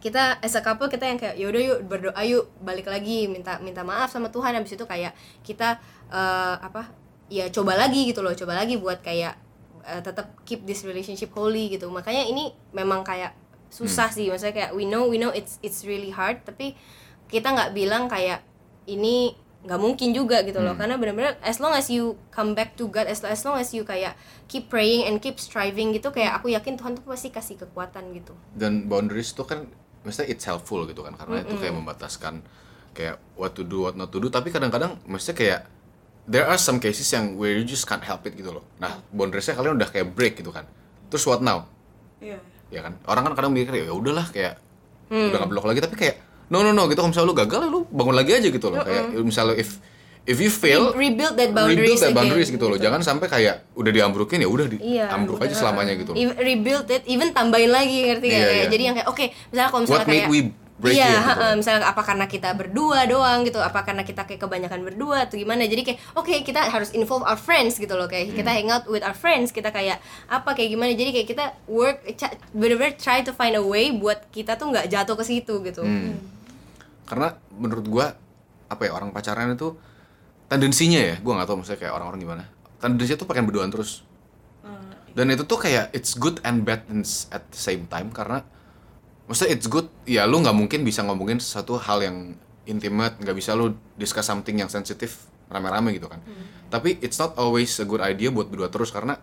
[0.00, 3.84] kita as a couple kita yang kayak yaudah yuk berdoa yuk balik lagi minta minta
[3.84, 5.12] maaf sama Tuhan habis itu kayak
[5.44, 5.76] kita
[6.08, 6.88] eh, apa
[7.28, 9.36] ya coba lagi gitu loh coba lagi buat kayak
[9.86, 11.88] eh, tetap keep this relationship holy gitu.
[11.88, 13.36] Makanya ini memang kayak
[13.70, 14.28] susah sih.
[14.28, 16.42] Maksudnya kayak we know we know it's it's really hard.
[16.42, 16.74] Tapi
[17.30, 18.42] kita nggak bilang kayak
[18.90, 20.72] ini nggak mungkin juga gitu loh.
[20.72, 20.80] Hmm.
[20.80, 23.84] karena benar-benar as long as you come back to God as, as long as you
[23.84, 24.16] kayak
[24.48, 28.32] keep praying and keep striving gitu kayak aku yakin Tuhan tuh pasti kasih kekuatan gitu.
[28.56, 29.68] Dan boundaries itu kan
[30.00, 31.12] maksudnya it's helpful gitu kan.
[31.12, 32.40] Karena itu kayak membataskan
[32.96, 34.32] kayak what to do what not to do.
[34.32, 35.60] Tapi kadang-kadang maksudnya kayak
[36.30, 38.62] there are some cases yang where you just can't help it gitu loh.
[38.78, 40.62] Nah boundariesnya kalian udah kayak break gitu kan.
[41.10, 41.66] Terus what now?
[42.22, 42.38] Iya.
[42.70, 42.94] Ya kan?
[43.04, 44.62] Orang kan kadang mikir ya udahlah kayak
[45.10, 45.82] udah nggak blok lagi.
[45.82, 46.16] Tapi kayak
[46.48, 47.02] no no no gitu.
[47.02, 48.78] Kalau misalnya lu gagal lu bangun lagi aja gitu loh.
[48.78, 49.82] Kayak misalnya if
[50.22, 52.76] if you fail Re- rebuild that boundaries rebuild that again, boundaries gitu loh.
[52.76, 52.84] Gitu.
[52.86, 56.18] jangan sampai kayak udah diambrukin ya udah di Iya, ambruk aja selamanya gitu loh.
[56.20, 58.68] Even- rebuild it even tambahin lagi ngerti gak Iya, Kayak iya.
[58.68, 60.40] jadi yang kayak oke misalnya kalau misalnya What made kayak we
[60.80, 61.46] break iya it, gitu.
[61.60, 65.68] misalnya apa karena kita berdua doang gitu apa karena kita kayak kebanyakan berdua atau gimana.
[65.68, 68.36] Jadi kayak oke kita harus involve our friends gitu loh kayak Hmm.
[68.40, 70.96] kita hang out with our friends kita kayak apa kayak gimana.
[70.96, 72.00] Jadi kayak kita work
[72.56, 75.84] bener-bener try to find a way buat kita tuh nggak jatuh ke situ gitu.
[75.84, 76.16] Hmm.
[77.04, 78.06] karena menurut gua
[78.70, 79.74] apa ya orang pacaran itu
[80.46, 82.44] tendensinya ya gua nggak tahu maksudnya kayak orang-orang gimana.
[82.78, 84.06] Tendensinya tuh pengen berduaan terus.
[84.62, 86.86] Eh, dan itu tuh kayak it's good and bad
[87.34, 88.46] at the same time karena
[89.30, 92.34] maksudnya it's good ya lu nggak mungkin bisa ngomongin sesuatu hal yang
[92.66, 96.18] intimate nggak bisa lu discuss something yang sensitif rame-rame gitu kan
[96.66, 99.18] tapi it's not always a good idea buat berdua terus karena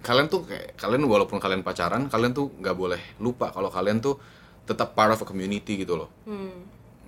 [0.00, 4.20] kalian tuh kayak kalian walaupun kalian pacaran kalian tuh nggak boleh lupa kalau kalian tuh
[4.62, 6.52] tetap part of a community gitu loh Hmm.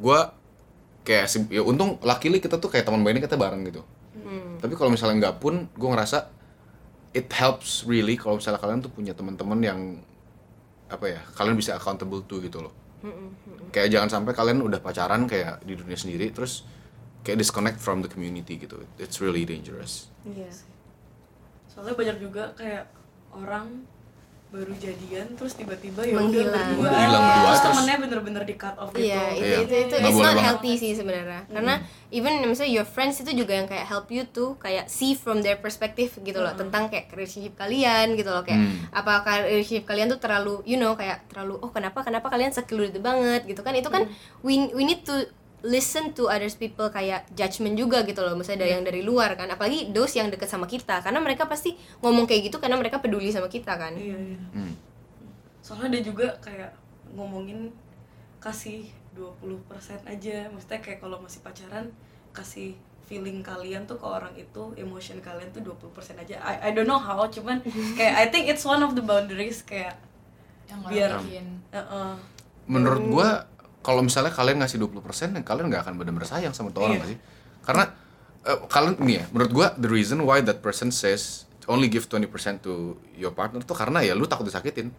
[0.00, 0.32] gua
[1.04, 3.84] kayak ya untung luckily kita tuh kayak teman mainnya kita bareng gitu
[4.18, 4.58] Hmm.
[4.58, 6.28] tapi kalau misalnya nggak pun gue ngerasa
[7.14, 9.80] it helps really kalau misalnya kalian tuh punya teman-teman yang
[10.88, 12.74] apa ya kalian bisa accountable to gitu loh.
[13.70, 16.66] Kayak jangan sampai kalian udah pacaran kayak di dunia sendiri terus
[17.22, 18.82] kayak disconnect from the community gitu.
[18.96, 20.08] It's really dangerous.
[20.24, 20.50] Iya.
[21.68, 22.90] Soalnya banyak juga kayak
[23.36, 23.86] orang
[24.48, 26.68] baru jadian terus tiba-tiba ya udah Menghilang.
[26.72, 26.88] berdua.
[26.88, 29.04] Menghilang berdua, terus terus- temennya bener-bener di cut off gitu.
[29.04, 29.58] Iya, itu, Iya.
[29.60, 30.42] itu itu Nggak it's not banget.
[30.42, 31.40] healthy sih sebenarnya.
[31.46, 31.74] Karena
[32.08, 35.56] even misalnya your friends itu juga yang kayak help you tuh kayak see from their
[35.56, 38.88] perspective gitu loh tentang kayak relationship kalian gitu loh kayak Hmm.
[38.90, 43.44] apakah relationship kalian tuh terlalu you know kayak terlalu oh kenapa kenapa kalian secluded banget
[43.44, 44.08] gitu kan itu kan
[44.40, 45.12] we we need to
[45.60, 49.50] listen to others people kayak judgment juga gitu loh misalnya dari yang dari luar kan
[49.50, 53.28] apalagi those yang deket sama kita karena mereka pasti ngomong kayak gitu karena mereka peduli
[53.28, 54.38] sama kita kan Iya, iya.
[54.54, 54.72] Hmm.
[55.58, 56.70] Soalnya dia juga kayak
[57.12, 57.74] ngomongin
[58.38, 58.86] kasih
[59.18, 59.58] 20%
[60.06, 60.46] aja.
[60.48, 61.90] Maksudnya kayak kalau masih pacaran
[62.30, 62.72] kasih
[63.04, 66.36] feeling kalian tuh ke orang itu, emotion kalian tuh 20% aja.
[66.40, 67.60] I, I don't know how, cuman
[67.98, 69.96] kayak I think it's one of the boundaries kayak
[70.68, 72.12] yang Biar- ngelakuin uh-uh.
[72.68, 73.28] menurut gua
[73.88, 75.00] kalau misalnya kalian ngasih 20%
[75.32, 77.18] ya kalian nggak akan benar-benar sayang sama tuh orang nggak sih?
[77.64, 77.88] Karena
[78.44, 82.28] eh, kalian nih ya menurut gua the reason why that person says only give 20%
[82.60, 84.92] to your partner tuh karena ya lu takut disakitin.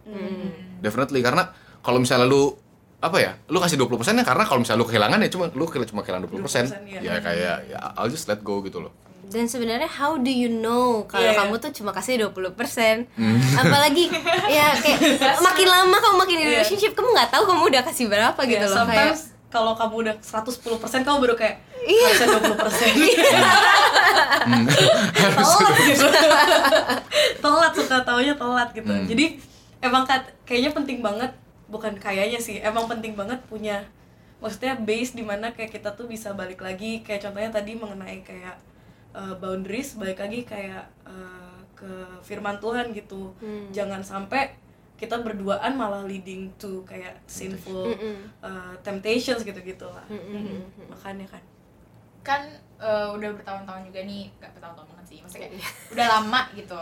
[0.82, 1.54] Definitely karena
[1.86, 2.58] kalau misalnya lu
[2.98, 6.02] apa ya lu kasih 20% ya karena kalau misalnya lu kehilangan ya cuma lu cuma
[6.04, 7.00] kehilangan 20%, 20%, iya.
[7.00, 8.92] ya kayak ya I'll just let go gitu loh
[9.22, 11.40] dan sebenarnya how do you know kalau Iya, iya.
[11.42, 12.56] kamu tuh cuma kasih 20%
[13.54, 14.08] apalagi
[14.56, 14.98] ya kayak
[15.38, 16.46] makin lama kamu makin Iya.
[16.56, 19.94] relationship kamu nggak tahu kamu udah kasih berapa gitu Iya, loh kayak sometimes kalau kamu
[20.00, 20.62] udah 110%
[21.02, 22.06] kamu baru kayak Iya.
[22.08, 22.60] harusnya 20%
[25.32, 26.06] telat gitu.
[27.40, 28.88] Telat suka taunya telat gitu.
[28.88, 29.06] Hmm.
[29.06, 29.24] jadi
[29.80, 31.32] emang kat- kayaknya penting banget
[31.66, 33.86] bukan kayaknya sih emang penting banget punya
[34.38, 37.00] maksudnya base di mana kayak kita tuh bisa balik lagi.
[37.00, 38.56] Kayak contohnya tadi mengenai kayak
[39.12, 41.90] uh, boundaries balik lagi kayak uh, ke
[42.20, 43.68] firman Tuhan gitu Hmm.
[43.70, 44.52] jangan sampai
[44.94, 48.20] kita berduaan malah leading to kayak sinful Mm-mm.
[48.38, 50.60] uh, temptations gitu-gitu lah Mm-mm.
[50.60, 50.92] Mm.
[50.92, 51.40] makanya kan
[52.20, 52.42] kan
[52.76, 56.80] eh, udah bertahun-tahun juga nih gak bertahun-tahun banget sih maksudnya kayak udah lama gitu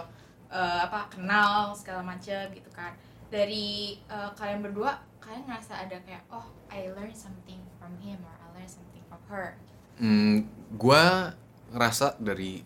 [0.51, 2.91] eh, apa kenal segala macem gitu kan
[3.31, 6.43] dari eh, kalian berdua kalian ngerasa ada kayak oh
[6.75, 9.55] I learn something from him or I learn something from her
[9.95, 10.43] Hmm,
[10.75, 11.31] gua
[11.73, 12.61] ngerasa dari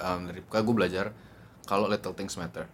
[0.00, 1.06] um, dari buka gue belajar
[1.64, 2.68] kalau little things matter.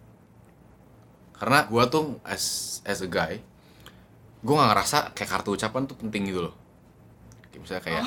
[1.41, 3.41] Karena gua tuh as as a guy,
[4.45, 6.55] gua nggak ngerasa kayak kartu ucapan tuh penting gitu loh.
[7.49, 8.03] Kayak misalnya kayak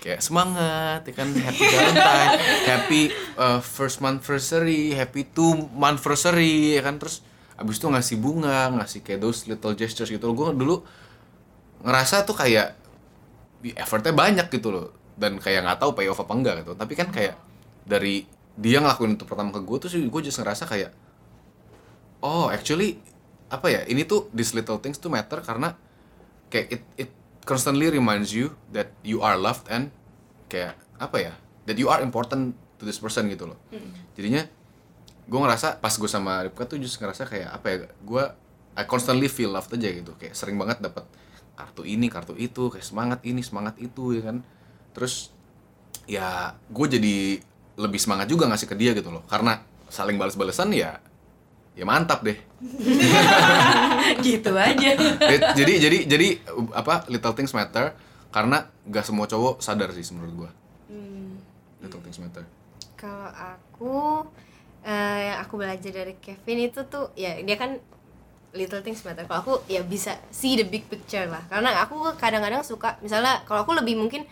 [0.00, 2.30] kayak semangat, ya kan happy Valentine,
[2.64, 3.02] happy
[3.36, 7.20] uh, first monthversary, happy two monthversary, ya kan terus
[7.60, 10.34] abis itu ngasih bunga, ngasih kayak those little gestures gitu loh.
[10.34, 10.80] Gua dulu
[11.84, 12.80] ngerasa tuh kayak
[13.76, 16.72] effortnya banyak gitu loh dan kayak nggak tahu pay off apa enggak gitu.
[16.74, 17.38] Tapi kan kayak
[17.84, 20.94] dari dia ngelakuin itu pertama ke gue tuh sih gue just ngerasa kayak
[22.22, 23.02] oh actually
[23.50, 25.74] apa ya ini tuh these little things tuh matter karena
[26.48, 27.10] kayak it it
[27.44, 29.90] constantly reminds you that you are loved and
[30.46, 31.32] kayak apa ya
[31.66, 33.58] that you are important to this person gitu loh.
[34.14, 34.46] Jadinya
[35.24, 38.24] gue ngerasa pas gue sama Ripka tuh just ngerasa kayak apa ya gue
[38.74, 40.14] I constantly feel loved aja gitu.
[40.14, 41.04] Kayak sering banget dapat
[41.54, 44.42] kartu ini kartu itu kayak semangat ini semangat itu ya kan
[44.94, 45.34] terus
[46.06, 47.16] ya gue jadi
[47.74, 49.26] lebih semangat juga ngasih ke dia gitu loh.
[49.26, 49.58] Karena
[49.90, 51.02] saling balas-balesan ya
[51.74, 52.38] ya mantap deh.
[54.24, 54.90] Gitu aja.
[55.58, 57.94] Jadi jadi jadi uh, apa little things matter.
[58.30, 60.50] Karena gak semua cowok sadar sih menurut gue
[60.90, 61.38] Hmm.
[61.82, 62.42] little things matter.
[62.94, 63.94] Kalau aku
[64.84, 67.78] eh, yang aku belajar dari Kevin itu tuh ya dia kan
[68.52, 69.26] little things matter.
[69.26, 71.42] Kalau aku ya bisa see the big picture lah.
[71.46, 74.26] Karena aku kadang-kadang suka misalnya kalau aku lebih mungkin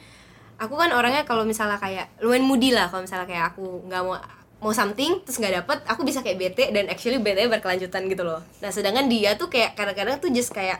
[0.62, 4.14] aku kan orangnya kalau misalnya kayak lumayan moody lah kalau misalnya kayak aku nggak mau
[4.62, 8.38] mau something terus nggak dapet aku bisa kayak bete dan actually bete berkelanjutan gitu loh.
[8.62, 10.78] Nah sedangkan dia tuh kayak kadang-kadang tuh just kayak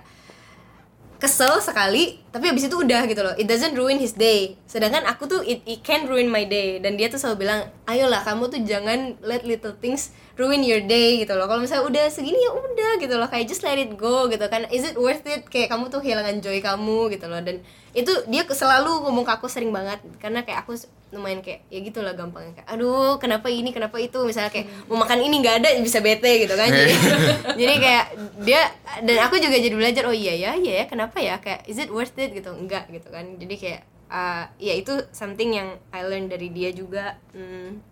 [1.18, 3.34] kesel sekali tapi abis itu udah gitu loh.
[3.34, 4.54] It doesn't ruin his day.
[4.70, 6.78] Sedangkan aku tuh it, it can ruin my day.
[6.78, 11.20] Dan dia tuh selalu bilang ayolah kamu tuh jangan let little things ruin your day
[11.20, 11.44] gitu loh.
[11.44, 13.28] Kalau misalnya udah segini ya udah gitu loh.
[13.28, 14.64] Kayak just let it go gitu kan.
[14.72, 15.44] Is it worth it?
[15.48, 17.40] Kayak kamu tuh kehilangan joy kamu gitu loh.
[17.44, 17.60] Dan
[17.92, 20.00] itu dia selalu ngomong ke aku sering banget.
[20.16, 20.76] Karena kayak aku
[21.12, 22.56] lumayan kayak ya gitulah gampangnya.
[22.56, 24.18] Kayak aduh kenapa ini kenapa itu?
[24.24, 26.72] Misalnya kayak mau makan ini nggak ada bisa bete gitu kan.
[26.72, 26.94] Jadi,
[27.60, 28.04] jadi kayak
[28.40, 28.60] dia
[29.04, 31.36] dan aku juga jadi belajar oh iya ya iya ya kenapa ya?
[31.44, 32.32] Kayak is it worth it?
[32.32, 32.48] Gitu.
[32.48, 33.36] Enggak gitu kan.
[33.36, 37.20] Jadi kayak uh, ya itu something yang I learn dari dia juga.
[37.36, 37.84] Hmm,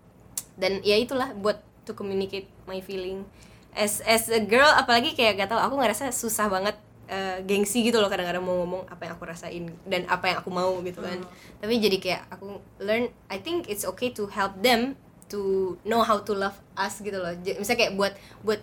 [0.57, 3.27] dan ya itulah buat to communicate my feeling.
[3.75, 6.79] As as a girl apalagi kayak gak tau aku ngerasa susah banget
[7.11, 10.51] uh, gengsi gitu loh kadang-kadang mau ngomong apa yang aku rasain dan apa yang aku
[10.51, 11.19] mau gitu kan.
[11.59, 14.95] Tapi jadi kayak aku learn I think it's okay to help them
[15.31, 17.35] to know how to love us gitu loh.
[17.35, 18.13] Misalnya kayak buat
[18.43, 18.59] buat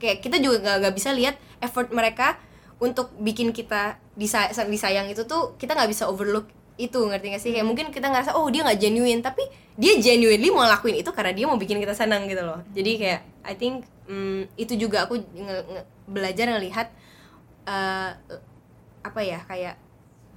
[0.00, 2.40] kayak kita juga nggak nggak bisa lihat effort mereka
[2.80, 6.48] untuk bikin kita disa disayang itu tuh kita nggak bisa overlook
[6.80, 7.52] itu ngerti gak sih?
[7.52, 9.44] Kayak mungkin kita ngerasa oh dia nggak genuine tapi
[9.80, 13.20] dia genuinely mau lakuin itu karena dia mau bikin kita senang gitu loh jadi kayak
[13.48, 13.74] I think
[14.04, 16.92] mm, itu juga aku nge- nge- belajar ngelihat
[17.64, 18.10] eh,
[19.00, 19.80] apa ya kayak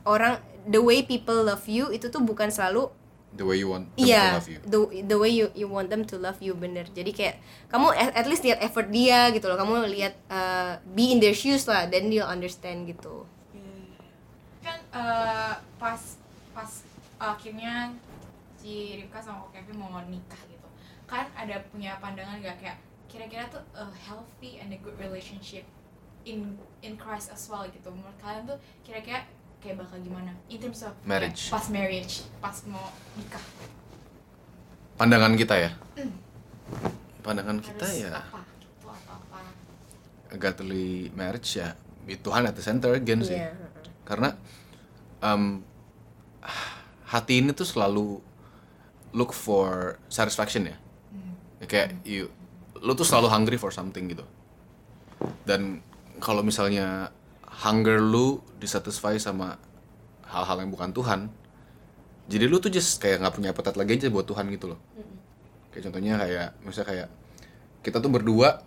[0.07, 2.87] orang the way people love you itu tuh bukan selalu
[3.33, 5.89] the way you want them Iya, to love you the the way you you want
[5.89, 6.85] them to love you bener.
[6.85, 7.35] Jadi kayak
[7.67, 9.57] kamu at, at least lihat effort dia gitu loh.
[9.57, 13.25] Kamu lihat uh, be in their shoes lah, then you'll understand gitu.
[14.61, 16.01] kan eh, pas
[16.53, 16.71] pas
[17.19, 17.91] akhirnya
[18.63, 20.67] si Rifka sama Kok Kevin mau nikah gitu.
[21.03, 22.79] Kan ada punya pandangan gak kayak
[23.11, 25.67] kira-kira tuh a healthy and a good relationship
[26.23, 27.91] in in Christ as well gitu.
[27.91, 28.55] Menurut kalian tuh
[28.87, 29.27] kira-kira
[29.59, 30.31] kayak bakal gimana?
[30.47, 31.51] In terms of kayak Marriage.
[31.51, 32.87] pas marriage pas mau
[33.19, 33.43] nikah.
[34.95, 35.71] Pandangan kita ya?
[37.19, 38.15] Pandangan kita harus ya?
[38.15, 39.39] apa gitu atau apa
[40.39, 41.75] godly marriage ya
[42.07, 43.35] Tuhan at the center again sih.
[43.35, 43.51] Iya.
[44.03, 44.35] karena
[45.23, 45.63] um,
[47.07, 48.19] hati ini tuh selalu
[49.13, 50.77] look for satisfaction ya.
[51.61, 52.27] Ya kayak you
[52.83, 54.25] lu tuh selalu hungry for something gitu.
[55.47, 55.79] Dan
[56.19, 57.13] kalau misalnya
[57.63, 59.55] hunger lu disatisfy sama
[60.27, 61.29] hal-hal yang bukan Tuhan
[62.23, 64.79] jadi lu tuh just kayak nggak punya appetite lagi aja buat Tuhan gitu loh.
[65.75, 67.07] Kayak contohnya kayak misalnya kayak
[67.83, 68.63] kita tuh berdua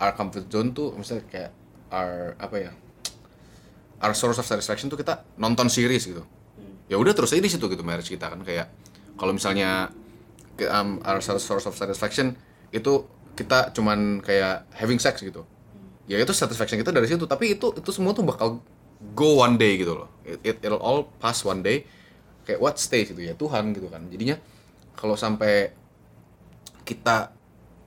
[0.00, 1.50] our comfort zone tuh misalnya kayak
[1.92, 2.72] our apa ya
[4.00, 6.24] our source of satisfaction tuh kita nonton series gitu.
[6.88, 8.72] Ya udah terus aja di situ gitu marriage kita kan kayak
[9.14, 9.90] kalau misalnya
[10.70, 12.34] um, our source of satisfaction
[12.74, 15.42] itu kita cuman kayak having sex gitu.
[16.06, 17.26] Ya itu satisfaction kita dari situ.
[17.26, 18.62] Tapi itu itu semua tuh bakal
[19.14, 20.08] go one day gitu loh.
[20.22, 21.86] It, it it'll all pass one day.
[22.44, 24.04] Kayak what stays gitu ya Tuhan gitu kan.
[24.12, 24.36] Jadinya
[24.94, 25.72] kalau sampai
[26.84, 27.32] kita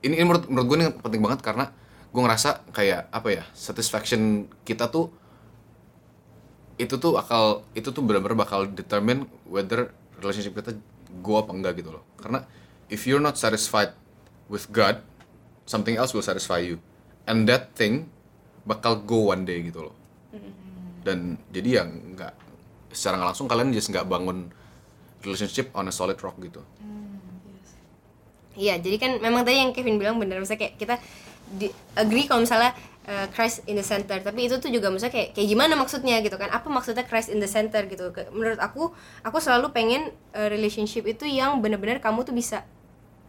[0.02, 1.70] ini, ini menurut menurut gue ini penting banget karena
[2.08, 5.12] gue ngerasa kayak apa ya satisfaction kita tuh
[6.78, 9.90] itu tuh akal itu tuh benar-benar bakal determine whether
[10.22, 10.78] relationship kita
[11.20, 12.04] go apa enggak gitu loh.
[12.18, 12.46] Karena
[12.88, 13.92] if you're not satisfied
[14.48, 15.04] with God
[15.68, 16.80] something else will satisfy you.
[17.28, 18.08] And that thing
[18.64, 19.94] bakal go one day gitu loh.
[21.04, 22.32] Dan jadi ya nggak
[22.96, 24.48] secara langsung kalian just nggak bangun
[25.20, 26.64] relationship on a solid rock gitu.
[28.58, 30.98] Iya, jadi kan memang tadi yang Kevin bilang benar misalnya kayak kita
[31.46, 32.74] di, agree kalau misalnya
[33.08, 36.36] uh, Christ in the center, tapi itu tuh juga misalnya kayak kayak gimana maksudnya gitu
[36.36, 36.52] kan?
[36.52, 38.12] Apa maksudnya Christ in the center gitu?
[38.30, 38.92] Menurut aku,
[39.24, 42.68] aku selalu pengen uh, relationship itu yang benar-benar kamu tuh bisa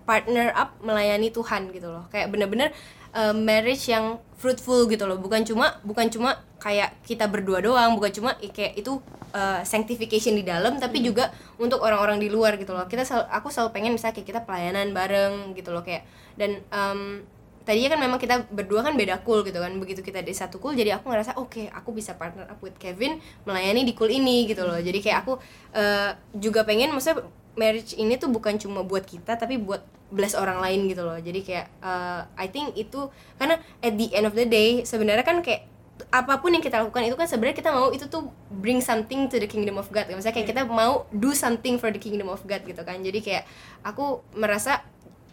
[0.03, 2.03] partner up melayani Tuhan gitu loh.
[2.11, 2.75] Kayak benar-benar
[3.15, 5.17] uh, marriage yang fruitful gitu loh.
[5.17, 8.99] Bukan cuma bukan cuma kayak kita berdua doang, bukan cuma kayak itu
[9.31, 12.83] uh, sanctification di dalam tapi juga untuk orang-orang di luar gitu loh.
[12.89, 16.03] Kita sel- aku selalu pengen misalnya kayak kita pelayanan bareng gitu loh kayak
[16.35, 17.23] dan um,
[17.69, 19.69] tadinya kan memang kita berdua kan beda cool gitu kan.
[19.77, 23.21] Begitu kita di satu cool jadi aku ngerasa oke aku bisa partner up with Kevin
[23.45, 24.81] melayani di cool ini gitu loh.
[24.81, 25.37] Jadi kayak aku
[25.77, 27.21] uh, juga pengen maksudnya
[27.53, 31.21] marriage ini tuh bukan cuma buat kita tapi buat bless orang lain gitu loh.
[31.21, 35.45] Jadi kayak uh, I think itu karena at the end of the day sebenarnya kan
[35.45, 35.69] kayak
[36.09, 39.37] apa pun yang kita lakukan itu kan sebenarnya kita mau itu tuh bring something to
[39.37, 40.07] the kingdom of God.
[40.09, 43.03] Misalnya kayak kita mau do something for the kingdom of God gitu kan.
[43.03, 43.43] Jadi kayak
[43.83, 44.81] aku merasa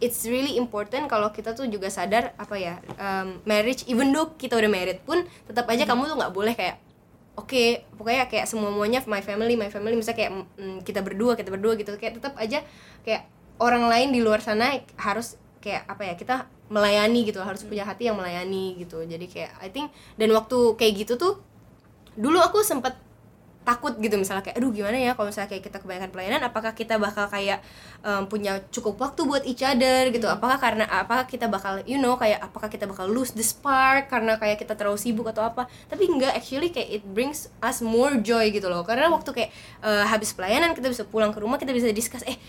[0.03, 4.53] it's really important kalau kita tuh juga sadar apa ya um, marriage even though kita
[4.53, 6.77] udah married pun tetap aja kamu tuh nggak boleh kayak
[7.37, 7.63] oke
[7.97, 11.73] pokoknya kayak semua muanya my family my family misalnya kayak mm, kita berdua kita berdua
[11.77, 12.61] gitu kayak tetap aja
[13.01, 13.25] kayak
[13.57, 16.35] orang lain di luar sana harus kayak apa ya kita
[16.67, 19.01] melayani gitu harus punya hati yang melayani gitu.
[19.03, 21.33] Jadi kayak I think dan waktu kayak gitu tuh
[22.17, 22.97] dulu aku sempet
[23.67, 26.95] takut gitu misalnya kayak aduh gimana ya kalau misalnya kayak kita kebanyakan pelayanan apakah kita
[26.95, 27.59] bakal kayak
[27.99, 30.07] em, punya cukup waktu buat each other?
[30.07, 30.23] Gitu.
[30.23, 34.39] Apakah karena apakah kita bakal you know kayak apakah kita bakal lose the spark karena
[34.39, 35.67] kayak kita terlalu sibuk atau apa?
[35.91, 38.87] Tapi enggak actually kayak it brings us more joy gitu loh.
[38.87, 39.49] Karena waktu kayak
[39.83, 42.39] eh, habis pelayanan kita bisa pulang ke rumah kita bisa discuss eh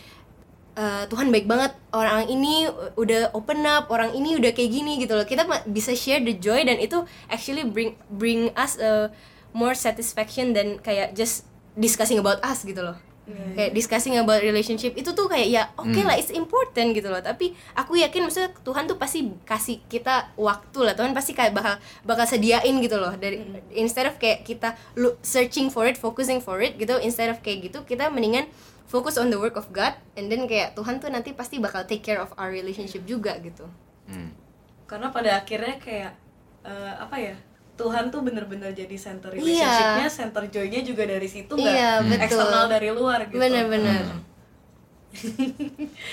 [0.79, 5.19] eh, Tuhan baik banget orang ini udah open up orang ini udah kayak gini gitu
[5.19, 5.27] loh.
[5.27, 9.11] Kita bisa share the joy dan itu actually bring bring us a
[9.59, 11.43] more satisfaction dan kayak just
[11.75, 12.95] discussing about us gitu loh.
[13.29, 17.21] Kayak discussing about relationship itu tuh kayak ya oke lah it's important gitu loh.
[17.21, 20.97] Tapi aku yakin maksudnya Tuhan tuh pasti kasih kita waktu lah.
[20.97, 21.77] Tuhan pasti kayak bakal
[22.09, 23.13] bakal sediain gitu loh.
[23.19, 23.45] Dari
[23.77, 24.73] instead of kayak kita
[25.21, 28.49] searching for it focusing for it gitu instead of kayak gitu kita mendingan
[28.89, 32.01] fokus on the work of God and then kayak Tuhan tuh nanti pasti bakal take
[32.01, 33.69] care of our relationship juga gitu.
[34.09, 34.33] Hmm.
[34.89, 36.17] karena pada akhirnya kayak
[36.65, 37.37] eh, apa ya
[37.79, 39.39] Tuhan tuh bener-bener jadi center Iya.
[39.39, 42.25] relationshipnya, center joy-nya juga dari situ nggak Iya, betul.
[42.27, 43.39] eksternal dari luar gitu.
[43.39, 44.03] bener-bener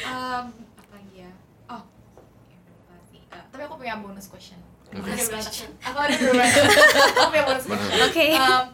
[0.05, 0.45] Um,
[0.77, 1.31] apa lagi ya?
[1.67, 1.83] Oh.
[3.27, 4.55] Eh, tapi aku punya bonus question.
[4.87, 5.43] Aku Bonus ada bilang
[5.83, 7.99] Aku ada Aku punya bonus question.
[8.07, 8.25] Oke.
[8.31, 8.65] Um,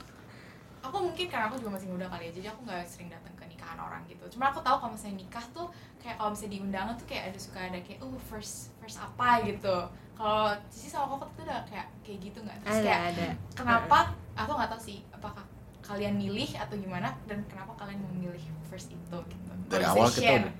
[0.81, 3.43] aku mungkin karena aku juga masih muda kali ya, jadi aku nggak sering datang ke
[3.47, 4.23] nikahan orang gitu.
[4.29, 5.67] Cuma aku tahu kalau misalnya nikah tuh
[5.97, 9.41] kayak kalau misalnya di undangan tuh kayak ada suka ada kayak oh first first apa
[9.41, 9.77] gitu.
[10.17, 12.57] Kalau Cici sama Koko tuh udah kayak kayak gitu nggak?
[12.61, 13.25] Terus ada kayak ada
[13.57, 13.99] kenapa?
[14.37, 15.43] Aku nggak tahu sih apakah
[15.81, 19.51] kalian milih atau gimana dan kenapa kalian memilih first itu gitu.
[19.71, 20.53] Dari awal kita udah,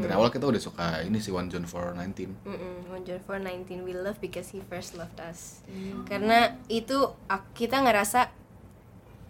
[0.00, 2.44] dari awal kita udah suka ini sih One John 419.
[2.44, 5.60] Mm-mm, One John 4:19 we love because he first loved us.
[6.08, 7.12] Karena itu
[7.52, 8.32] kita ngerasa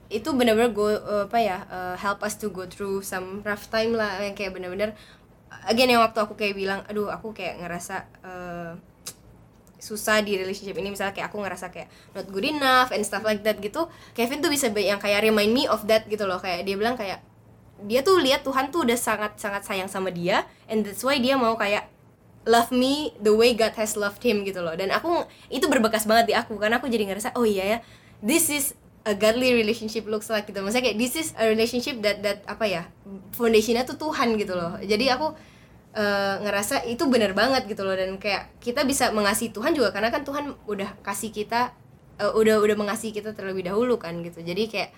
[0.07, 3.91] itu benar-benar go uh, apa ya uh, help us to go through some rough time
[3.99, 4.95] lah yang kayak benar-benar
[5.67, 8.79] again yang waktu aku kayak bilang aduh aku kayak ngerasa uh,
[9.87, 10.91] susah di relationship ini.
[10.91, 11.87] Misalnya kayak aku ngerasa kayak
[12.19, 13.87] not good enough and stuff like that gitu.
[14.19, 16.43] Kevin tuh bisa yang kayak remind me of that gitu loh.
[16.43, 17.23] Kayak dia bilang kayak
[17.87, 21.37] dia tuh lihat Tuhan tuh udah sangat sangat sayang sama dia and that's why dia
[21.39, 21.87] mau kayak
[22.49, 24.75] love me the way God has loved him gitu loh.
[24.75, 25.23] Dan aku
[25.53, 27.79] itu berbekas banget di aku karena aku jadi ngerasa oh iya ya
[28.25, 28.75] this is
[29.07, 30.59] a godly relationship looks like gitu.
[30.65, 32.83] Maksudnya kayak this is a relationship that that apa ya
[33.37, 34.81] foundationnya tuh Tuhan gitu loh.
[34.83, 35.37] Jadi aku
[35.97, 37.97] eh, ngerasa itu benar banget gitu loh.
[37.97, 41.73] Dan kayak kita bisa mengasihi Tuhan juga karena kan Tuhan udah kasih kita
[42.21, 44.45] eh, udah udah mengasihi kita terlebih dahulu kan gitu.
[44.45, 44.91] Jadi kayak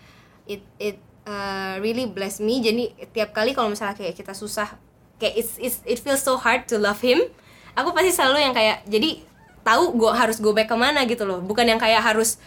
[0.51, 2.59] it it uh, really bless me.
[2.59, 4.75] Jadi tiap kali kalau misalnya kayak kita susah
[5.23, 7.19] kayak it's, it's it feels so hard to love him
[7.79, 9.23] aku pasti selalu yang kayak jadi
[9.63, 11.39] tahu gue harus go back ke mana gitu loh.
[11.39, 12.43] Bukan yang kayak harus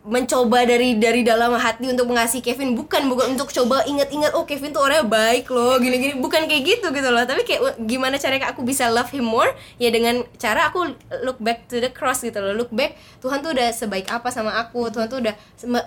[0.00, 2.72] mencoba dari dari dalam hati untuk mengasihi Kevin.
[2.72, 6.16] Bukan bukan untuk coba ingat-ingat oh Kevin tuh orangnya baik loh gini-gini.
[6.16, 7.20] Bukan kayak gitu gitu loh.
[7.28, 9.52] Tapi kayak uh, gimana caranya aku bisa love him more?
[9.76, 12.56] Ya dengan cara aku look back to the cross gitu loh.
[12.56, 14.88] Look back Tuhan tuh udah sebaik apa sama aku.
[14.88, 15.36] Tuhan tuh udah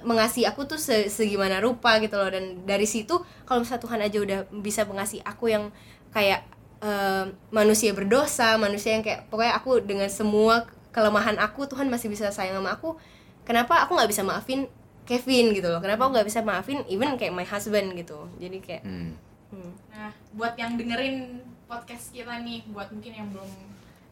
[0.05, 2.29] mengasihi aku tuh se- segimana rupa gitu loh.
[2.29, 3.17] Dan dari situ
[3.49, 5.73] kalau misalnya Tuhan aja udah bisa mengasihi aku yang
[6.13, 6.45] kayak
[6.85, 12.29] eh, manusia berdosa manusia yang kayak pokoknya aku dengan semua kelemahan aku Tuhan masih bisa
[12.29, 12.99] sayang sama aku
[13.43, 14.65] kenapa aku nggak bisa maafin
[15.03, 18.83] Kevin gitu loh kenapa aku nggak bisa maafin even kayak my husband gitu jadi kayak
[18.83, 19.13] Hmm.
[19.51, 19.71] hmm.
[19.91, 23.49] Nah, buat yang dengerin podcast kita nih, buat mungkin yang belum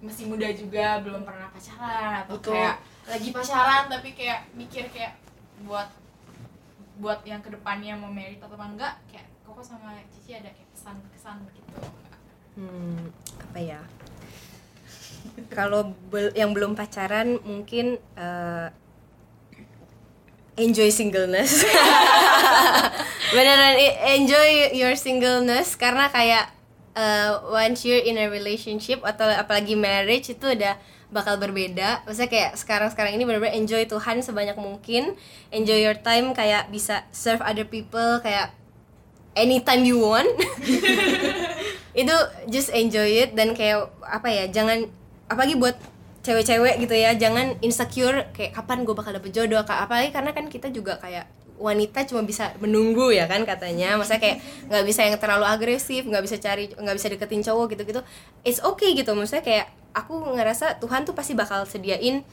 [0.02, 2.54] masih muda juga, belum pernah pacaran atau Betul.
[2.58, 2.76] kayak
[3.06, 5.14] lagi pacaran tapi kayak mikir kayak
[5.66, 5.90] buat
[6.98, 11.38] buat yang ke depannya mau married atau enggak, kayak Koko sama Cici ada kayak kesan-kesan
[11.50, 11.70] gitu.
[11.74, 12.20] nggak?
[12.58, 13.00] Hmm,
[13.42, 13.82] apa ya
[15.50, 18.68] kalau bel- yang belum pacaran mungkin eh,
[20.58, 21.64] enjoy singleness.
[23.36, 26.52] Beneran i- enjoy your singleness karena kayak
[26.96, 30.76] eh, once you're in a relationship atau apalagi marriage itu udah
[31.12, 32.04] bakal berbeda.
[32.08, 35.16] Maksudnya kayak sekarang-sekarang ini bener-bener enjoy Tuhan sebanyak mungkin.
[35.52, 38.56] Enjoy your time kayak bisa serve other people kayak
[39.36, 40.28] anytime you want.
[41.92, 42.16] Itu
[42.48, 44.88] just enjoy it dan kayak apa ya jangan
[45.28, 45.76] apalagi buat
[46.22, 49.90] cewek-cewek gitu ya jangan insecure kayak kapan gue bakal dapet jodoh Kak.
[49.90, 51.26] apalagi karena kan kita juga kayak
[51.62, 53.94] wanita cuma bisa menunggu ya kan katanya.
[53.94, 57.86] Maksudnya kayak nggak bisa yang terlalu agresif nggak bisa cari nggak bisa deketin cowok gitu
[57.86, 58.02] gitu
[58.42, 62.26] it's okay gitu maksudnya kayak aku ngerasa Tuhan tuh pasti bakal sediain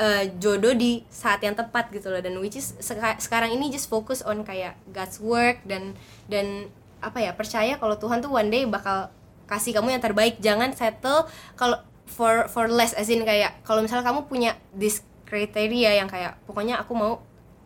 [0.00, 2.24] eh, jodoh di saat yang tepat gitu loh.
[2.24, 5.92] Dan which is seka- sekarang ini just focus on kayak God's work dan
[6.26, 6.72] dan
[7.04, 9.12] apa ya percaya kalau Tuhan tuh one day bakal
[9.44, 10.40] kasih kamu yang terbaik.
[10.40, 15.98] Jangan settle kalau for for less as in kayak kalau misalnya kamu punya this criteria
[15.98, 17.24] yang kayak pokoknya aku mau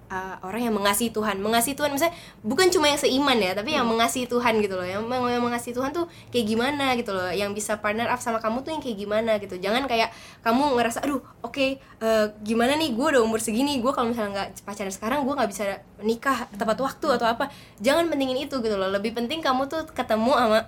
[0.09, 1.39] uh, orang yang mengasihi Tuhan.
[1.39, 4.85] Mengasihi Tuhan misalnya bukan cuma yang seiman ya tapi yang mengasihi Tuhan gitu loh.
[4.85, 7.31] Yang, yang mengasihi Tuhan tuh kayak gimana gitu loh.
[7.31, 9.55] Yang bisa partner up sama kamu tuh yang kayak gimana gitu.
[9.61, 10.11] Jangan kayak
[10.43, 12.97] kamu ngerasa aduh oke eh, gimana nih?
[12.97, 13.79] Gue udah umur segini.
[13.79, 15.65] Gue kalau misalnya nggak pacaran sekarang gue nggak bisa
[16.01, 17.53] nikah tepat waktu atau apa.
[17.79, 18.89] Jangan pentingin itu gitu loh.
[18.91, 20.59] Lebih penting kamu tuh ketemu sama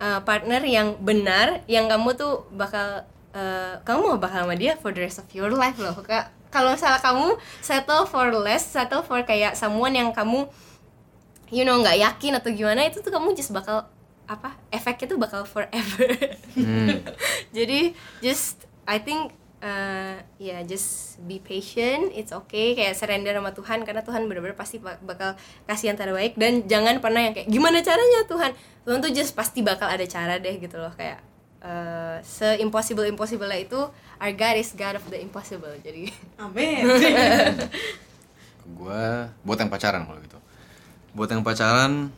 [0.00, 4.90] uh, partner yang benar yang kamu tuh bakal uh, kamu mau bakal sama dia for
[4.94, 6.30] the rest of your life loh Kak.
[6.50, 10.50] kalau misalnya kamu settle for less settle for kayak someone yang kamu
[11.50, 13.86] you know nggak yakin atau gimana itu tuh kamu just bakal
[14.30, 16.06] apa efeknya tuh bakal forever.
[17.56, 23.82] Jadi just I think uh, ya just be patient it's okay kayak surrender sama Tuhan
[23.82, 25.34] karena Tuhan benar-benar pasti bak- bakal
[25.66, 28.54] kasih yang terbaik dan jangan pernah yang kayak gimana caranya Tuhan?
[28.86, 31.18] Tuhan tuh just pasti bakal ada cara deh gitu loh kayak
[31.64, 33.80] uh, se impossible impossible lah itu
[34.20, 36.84] our God is God of the impossible jadi Amin.
[38.78, 40.38] Gua buat yang pacaran kalau gitu.
[41.16, 42.14] Buat yang pacaran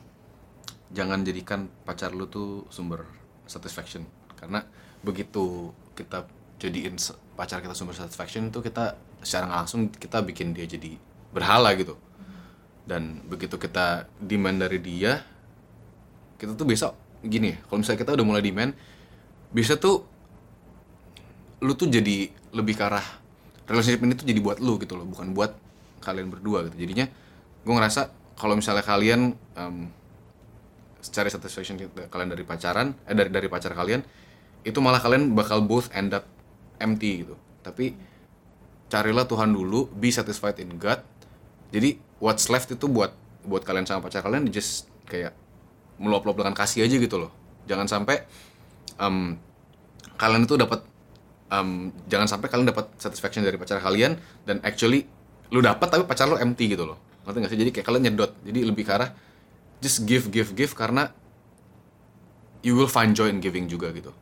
[0.93, 3.09] jangan jadikan pacar lu tuh sumber
[3.49, 4.05] satisfaction
[4.36, 4.61] karena
[5.01, 6.28] begitu kita
[6.61, 7.01] jadiin
[7.34, 10.95] pacar kita sumber satisfaction itu kita secara langsung kita bikin dia jadi
[11.32, 11.97] berhala gitu
[12.84, 15.24] dan begitu kita demand dari dia
[16.36, 16.93] kita tuh besok
[17.24, 18.76] gini kalau misalnya kita udah mulai demand
[19.53, 20.09] bisa tuh
[21.63, 23.05] lu tuh jadi lebih ke arah
[23.71, 25.55] relationship ini tuh jadi buat lu gitu loh bukan buat
[26.03, 26.77] kalian berdua gitu.
[26.83, 27.07] Jadinya
[27.63, 29.77] gue ngerasa kalau misalnya kalian em,
[30.99, 31.79] secara satisfaction
[32.11, 34.03] kalian dari pacaran eh dari dari pacar kalian
[34.63, 36.27] itu malah kalian bakal both end up
[36.83, 37.39] empty gitu.
[37.63, 37.95] Tapi
[38.91, 40.99] carilah Tuhan dulu be satisfied in God.
[41.71, 43.15] Jadi what's left itu buat
[43.47, 45.35] buat kalian sama pacar kalian just kayak
[46.03, 47.31] meluap-luap dengan kasih aja gitu loh.
[47.71, 48.27] Jangan sampai
[48.99, 49.38] em,
[50.16, 50.84] kalian itu dapat
[51.53, 55.09] em, jangan sampai kalian dapat satisfaction dari pacar kalian dan actually
[55.53, 56.99] lu dapat tapi pacar lu empty gitu loh.
[57.22, 57.61] Ngerti gak sih?
[57.61, 58.32] Jadi kayak kalian nyedot.
[58.43, 59.12] Jadi lebih ke arah
[59.84, 61.12] just give give give karena
[62.62, 64.14] you will find joy in giving juga gitu.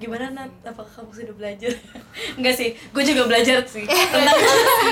[0.00, 0.48] Gimana Nat?
[0.64, 1.76] Apakah kamu sudah belajar?
[2.40, 3.84] Enggak sih, gue juga belajar sih.
[3.84, 4.32] Tentang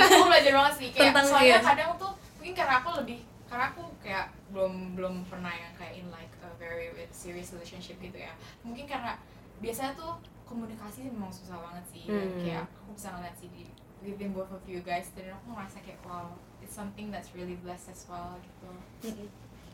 [0.04, 0.88] aku belajar banget sih.
[0.92, 1.58] Kayak Tentang soalnya iya.
[1.64, 3.18] kadang tuh mungkin karena aku lebih
[3.48, 6.28] karena aku kayak belum belum pernah yang kayak in like
[6.68, 8.32] very serious relationship gitu ya.
[8.60, 9.16] Mungkin karena
[9.64, 12.04] biasanya tuh komunikasi memang susah banget sih.
[12.04, 12.36] Hmm.
[12.44, 13.64] kayak aku bisa ngeliat sih di
[14.04, 16.30] within both of you guys dan aku ngerasa kayak wow
[16.62, 18.70] it's something that's really blessed as well gitu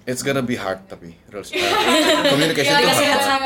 [0.05, 1.45] it's gonna be hard tapi real-
[2.29, 3.15] communication Iya, itu dikasih hard.
[3.15, 3.43] heads up.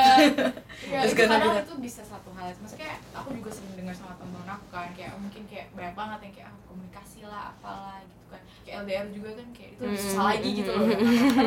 [0.84, 2.50] Ya, It's itu gonna kadang be itu bisa satu hal.
[2.52, 6.18] Maksudnya kayak aku juga sering dengar sama temen-temen aku kan kayak mungkin kayak banyak banget
[6.20, 8.40] yang kayak ah, komunikasi lah apalah gitu kan.
[8.61, 9.96] Kayak LDR juga kan kayak itu Hmm.
[9.96, 10.86] susah lagi gitu loh.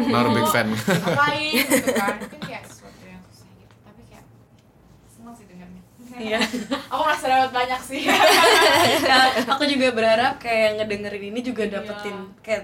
[0.08, 0.68] Not a big fan.
[0.70, 2.14] ngapain gitu kan.
[2.18, 3.74] Mungkin kayak sesuatu yang susah gitu.
[3.82, 4.26] Tapi kayak
[5.08, 5.82] seneng sih dengarnya.
[6.14, 6.40] Iya.
[6.92, 8.02] aku merasa dapat banyak sih.
[9.02, 11.74] Nah, aku juga berharap kayak ngedengerin ini juga Iya.
[11.74, 12.64] dapetin kayak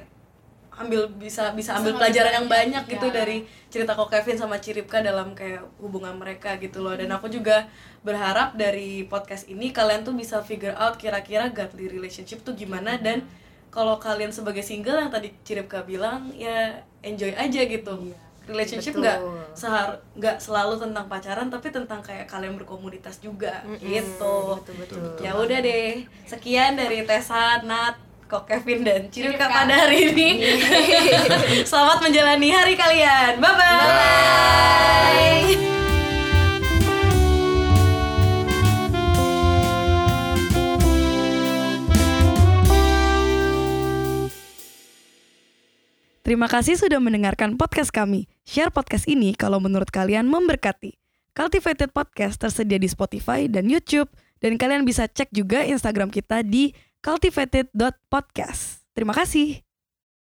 [0.78, 3.16] ambil bisa bisa ambil Bisa pelajaran yang banyak banyak, gitu iya.
[3.18, 6.94] dari cerita kok Kevin sama Ciripka dalam kayak hubungan mereka gitu loh.
[6.94, 7.66] Dan aku juga
[8.06, 12.96] berharap dari podcast ini kalian tuh bisa figure out kira-kira godly relationship tuh gimana.
[13.02, 13.26] Dan
[13.74, 18.14] kalau kalian sebagai single yang tadi Ciripka bilang ya enjoy aja gitu.
[18.48, 19.04] Relationship Betul.
[19.04, 19.20] nggak
[19.60, 24.64] sehar nggak selalu tentang pacaran tapi tentang kayak kalian berkomunitas juga gitu.
[24.64, 25.04] betul betul.
[25.20, 29.48] Ya udah deh, sekian dari Tessa, Nat, Kok Kevin dan Cirika.
[29.48, 30.44] pada hari ini.
[31.72, 33.40] Selamat menjalani hari kalian.
[33.40, 33.88] Bye bye.
[46.28, 48.28] Terima kasih sudah mendengarkan podcast kami.
[48.44, 51.00] Share podcast ini kalau menurut kalian memberkati.
[51.32, 54.12] Cultivated Podcast tersedia di Spotify dan YouTube.
[54.44, 56.76] Dan kalian bisa cek juga Instagram kita di
[57.08, 58.84] cultivated.podcast.
[58.92, 59.67] Terima kasih.